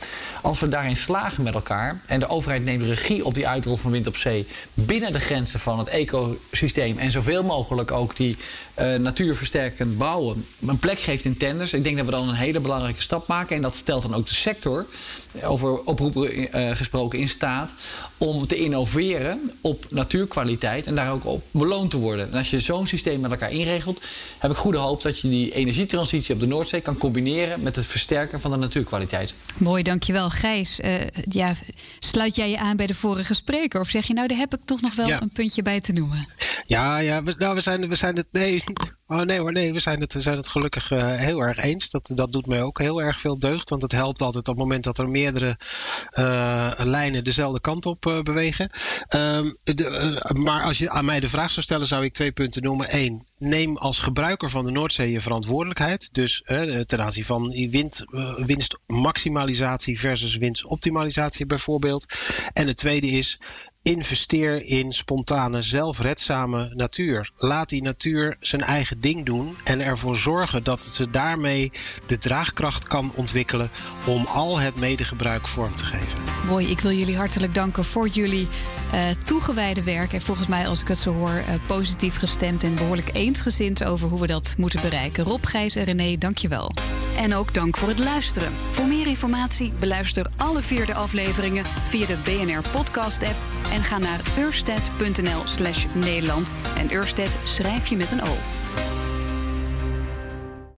Als 0.42 0.61
we 0.61 0.68
daarin 0.68 0.96
slagen 0.96 1.42
met 1.42 1.55
elkaar 1.55 2.00
en 2.07 2.20
de 2.20 2.29
overheid 2.29 2.64
neemt 2.64 2.83
regie 2.83 3.24
op 3.24 3.35
die 3.35 3.48
uitrol 3.48 3.76
van 3.76 3.90
wind 3.90 4.07
op 4.07 4.16
zee 4.16 4.46
binnen 4.74 5.12
de 5.12 5.20
grenzen 5.20 5.61
van 5.61 5.79
het 5.79 5.88
ecosysteem 5.88 6.98
en 6.98 7.11
zoveel 7.11 7.42
mogelijk 7.42 7.90
ook 7.90 8.16
die 8.16 8.37
uh, 8.79 8.94
natuurversterkend 8.94 9.98
bouwen 9.98 10.46
een 10.66 10.79
plek 10.79 11.00
geeft 11.00 11.24
in 11.24 11.37
tenders. 11.37 11.72
Ik 11.72 11.85
denk 11.85 11.96
dat 11.96 12.05
we 12.05 12.11
dan 12.11 12.29
een 12.29 12.35
hele 12.35 12.61
belangrijke 12.61 13.02
stap 13.02 13.26
maken 13.26 13.57
en 13.57 13.62
dat 13.62 13.74
stelt 13.74 14.02
dan 14.02 14.14
ook 14.14 14.26
de 14.26 14.35
sector, 14.35 14.87
over 15.44 15.83
oproepen 15.83 16.38
uh, 16.38 16.76
gesproken, 16.76 17.18
in 17.18 17.29
staat 17.29 17.72
om 18.18 18.46
te 18.46 18.57
innoveren 18.57 19.50
op 19.61 19.87
natuurkwaliteit 19.90 20.87
en 20.87 20.94
daar 20.94 21.12
ook 21.12 21.24
op 21.24 21.44
beloond 21.50 21.90
te 21.90 21.96
worden. 21.96 22.33
En 22.33 22.38
als 22.38 22.50
je 22.50 22.61
zo'n 22.66 22.87
systeem 22.87 23.20
met 23.20 23.31
elkaar 23.31 23.50
inregelt, 23.50 24.00
heb 24.38 24.50
ik 24.50 24.57
goede 24.57 24.79
hoop 24.79 25.02
dat 25.02 25.20
je 25.20 25.29
die 25.29 25.55
energietransitie 25.55 26.35
op 26.35 26.40
de 26.40 26.46
Noordzee 26.46 26.81
kan 26.81 26.98
combineren 26.98 27.62
met 27.62 27.76
het 27.76 27.87
versterken 27.87 28.40
van 28.40 28.50
de 28.50 28.57
natuurkwaliteit. 28.57 29.35
Mooi, 29.57 29.83
dankjewel. 29.83 30.31
Gijs, 30.31 30.81
uh, 30.81 30.94
ja, 31.31 31.55
sluit 31.98 32.37
jij 32.37 32.50
je 32.50 32.59
aan 32.59 32.76
bij 32.76 32.87
de 32.87 32.94
vorige 32.94 33.35
spreker? 33.35 33.81
Of 33.81 33.88
zeg 33.88 34.07
je 34.07 34.14
nou, 34.14 34.29
daar 34.29 34.38
heb 34.38 34.55
ik 34.55 34.61
toch 34.64 34.81
nog 34.81 34.94
wel 34.94 35.07
ja. 35.07 35.22
een 35.22 35.31
puntje 35.31 35.62
bij 35.62 35.81
te 35.81 35.92
noemen? 35.92 36.29
Ja, 36.66 36.98
ja 36.98 37.22
we, 37.22 37.35
nou, 37.38 37.55
we, 37.55 37.61
zijn, 37.61 37.88
we 37.88 37.94
zijn 37.94 38.16
het. 38.16 38.26
Nee, 38.33 38.62
oh, 39.07 39.21
nee 39.21 39.38
hoor, 39.38 39.53
nee, 39.53 39.73
we 39.73 39.81
zijn 39.81 40.01
het, 40.01 40.12
we 40.12 40.21
zijn 40.21 40.37
het 40.37 40.49
gelukkig 40.49 40.90
uh, 40.90 41.14
heel 41.14 41.40
erg 41.40 41.59
eens. 41.59 41.90
Dat, 41.90 42.11
dat 42.14 42.33
doet 42.33 42.47
mij 42.47 42.62
ook 42.62 42.79
heel 42.79 43.03
erg 43.03 43.21
veel 43.21 43.38
deugd. 43.38 43.71
Want 43.71 43.83
het 43.83 43.92
helpt 43.92 44.21
altijd 44.21 44.49
op 44.49 44.55
het 44.55 44.62
moment 44.62 44.85
dat 44.85 44.99
er 44.99 45.09
meerdere 45.09 45.57
uh, 46.19 46.71
lijnen 46.77 47.25
dezelfde 47.25 47.61
kant 47.61 47.87
op 47.87 48.07
uh, 48.07 48.23
bewegen. 48.23 48.71
De, 49.09 50.33
maar 50.35 50.62
als 50.62 50.79
je 50.79 50.90
aan 50.90 51.05
mij 51.05 51.21
de 51.21 51.29
vraag 51.29 51.51
zou 51.51 51.64
stellen, 51.64 51.87
zou 51.87 52.05
ik 52.05 52.12
twee 52.12 52.33
punten 52.33 52.62
noemen. 52.62 52.87
Eén, 52.95 53.27
neem 53.38 53.77
als 53.77 53.99
gebruiker 53.99 54.51
van 54.51 54.64
de 54.64 54.71
Noordzee 54.71 55.11
je 55.11 55.21
verantwoordelijkheid. 55.21 56.09
Dus 56.12 56.42
ten 56.87 57.01
aanzien 57.01 57.25
van 57.25 57.51
wind, 57.71 58.05
winstmaximalisatie 58.47 60.01
versus 60.01 60.37
winstoptimalisatie 60.37 61.47
bijvoorbeeld. 61.47 62.07
En 62.53 62.66
het 62.66 62.77
tweede 62.77 63.07
is. 63.07 63.38
Investeer 63.87 64.64
in 64.64 64.92
spontane, 64.92 65.62
zelfredzame 65.62 66.70
natuur. 66.75 67.31
Laat 67.37 67.68
die 67.68 67.83
natuur 67.83 68.37
zijn 68.40 68.62
eigen 68.62 69.01
ding 69.01 69.25
doen 69.25 69.57
en 69.64 69.81
ervoor 69.81 70.16
zorgen 70.16 70.62
dat 70.62 70.85
ze 70.85 71.11
daarmee 71.11 71.72
de 72.07 72.18
draagkracht 72.18 72.88
kan 72.88 73.12
ontwikkelen 73.14 73.70
om 74.07 74.27
al 74.27 74.59
het 74.59 74.77
medegebruik 74.77 75.49
vorm 75.49 75.77
te 75.77 75.85
geven. 75.85 76.18
Mooi, 76.46 76.70
ik 76.70 76.81
wil 76.81 76.92
jullie 76.92 77.16
hartelijk 77.16 77.55
danken 77.55 77.85
voor 77.85 78.09
jullie 78.09 78.49
uh, 78.94 79.01
toegewijde 79.11 79.83
werk. 79.83 80.12
En 80.12 80.22
volgens 80.22 80.49
mij, 80.49 80.68
als 80.68 80.81
ik 80.81 80.88
het 80.88 80.99
zo 80.99 81.12
hoor, 81.12 81.31
uh, 81.49 81.55
positief 81.66 82.16
gestemd 82.16 82.62
en 82.62 82.75
behoorlijk 82.75 83.14
eensgezind 83.14 83.85
over 83.85 84.09
hoe 84.09 84.20
we 84.20 84.27
dat 84.27 84.55
moeten 84.57 84.81
bereiken. 84.81 85.25
Rob, 85.25 85.46
Gijs 85.46 85.77
en 85.77 85.85
René, 85.85 86.16
dankjewel. 86.18 86.72
En 87.16 87.35
ook 87.35 87.55
dank 87.55 87.77
voor 87.77 87.88
het 87.88 87.99
luisteren. 87.99 88.53
Voor 88.70 88.87
meer 88.87 89.07
informatie 89.07 89.72
beluister 89.79 90.27
alle 90.37 90.62
vierde 90.62 90.94
afleveringen 90.94 91.64
via 91.64 92.07
de 92.07 92.16
BNR 92.25 92.62
Podcast 92.72 93.22
app 93.22 93.37
en 93.77 93.85
ga 93.85 93.99
naar 93.99 94.21
ursted.nl 94.39 95.43
slash 95.45 95.87
Nederland. 95.93 96.55
En 96.77 96.93
Ursted 96.93 97.39
schrijf 97.45 97.87
je 97.87 97.97
met 97.97 98.11
een 98.11 98.23
O. 98.23 98.37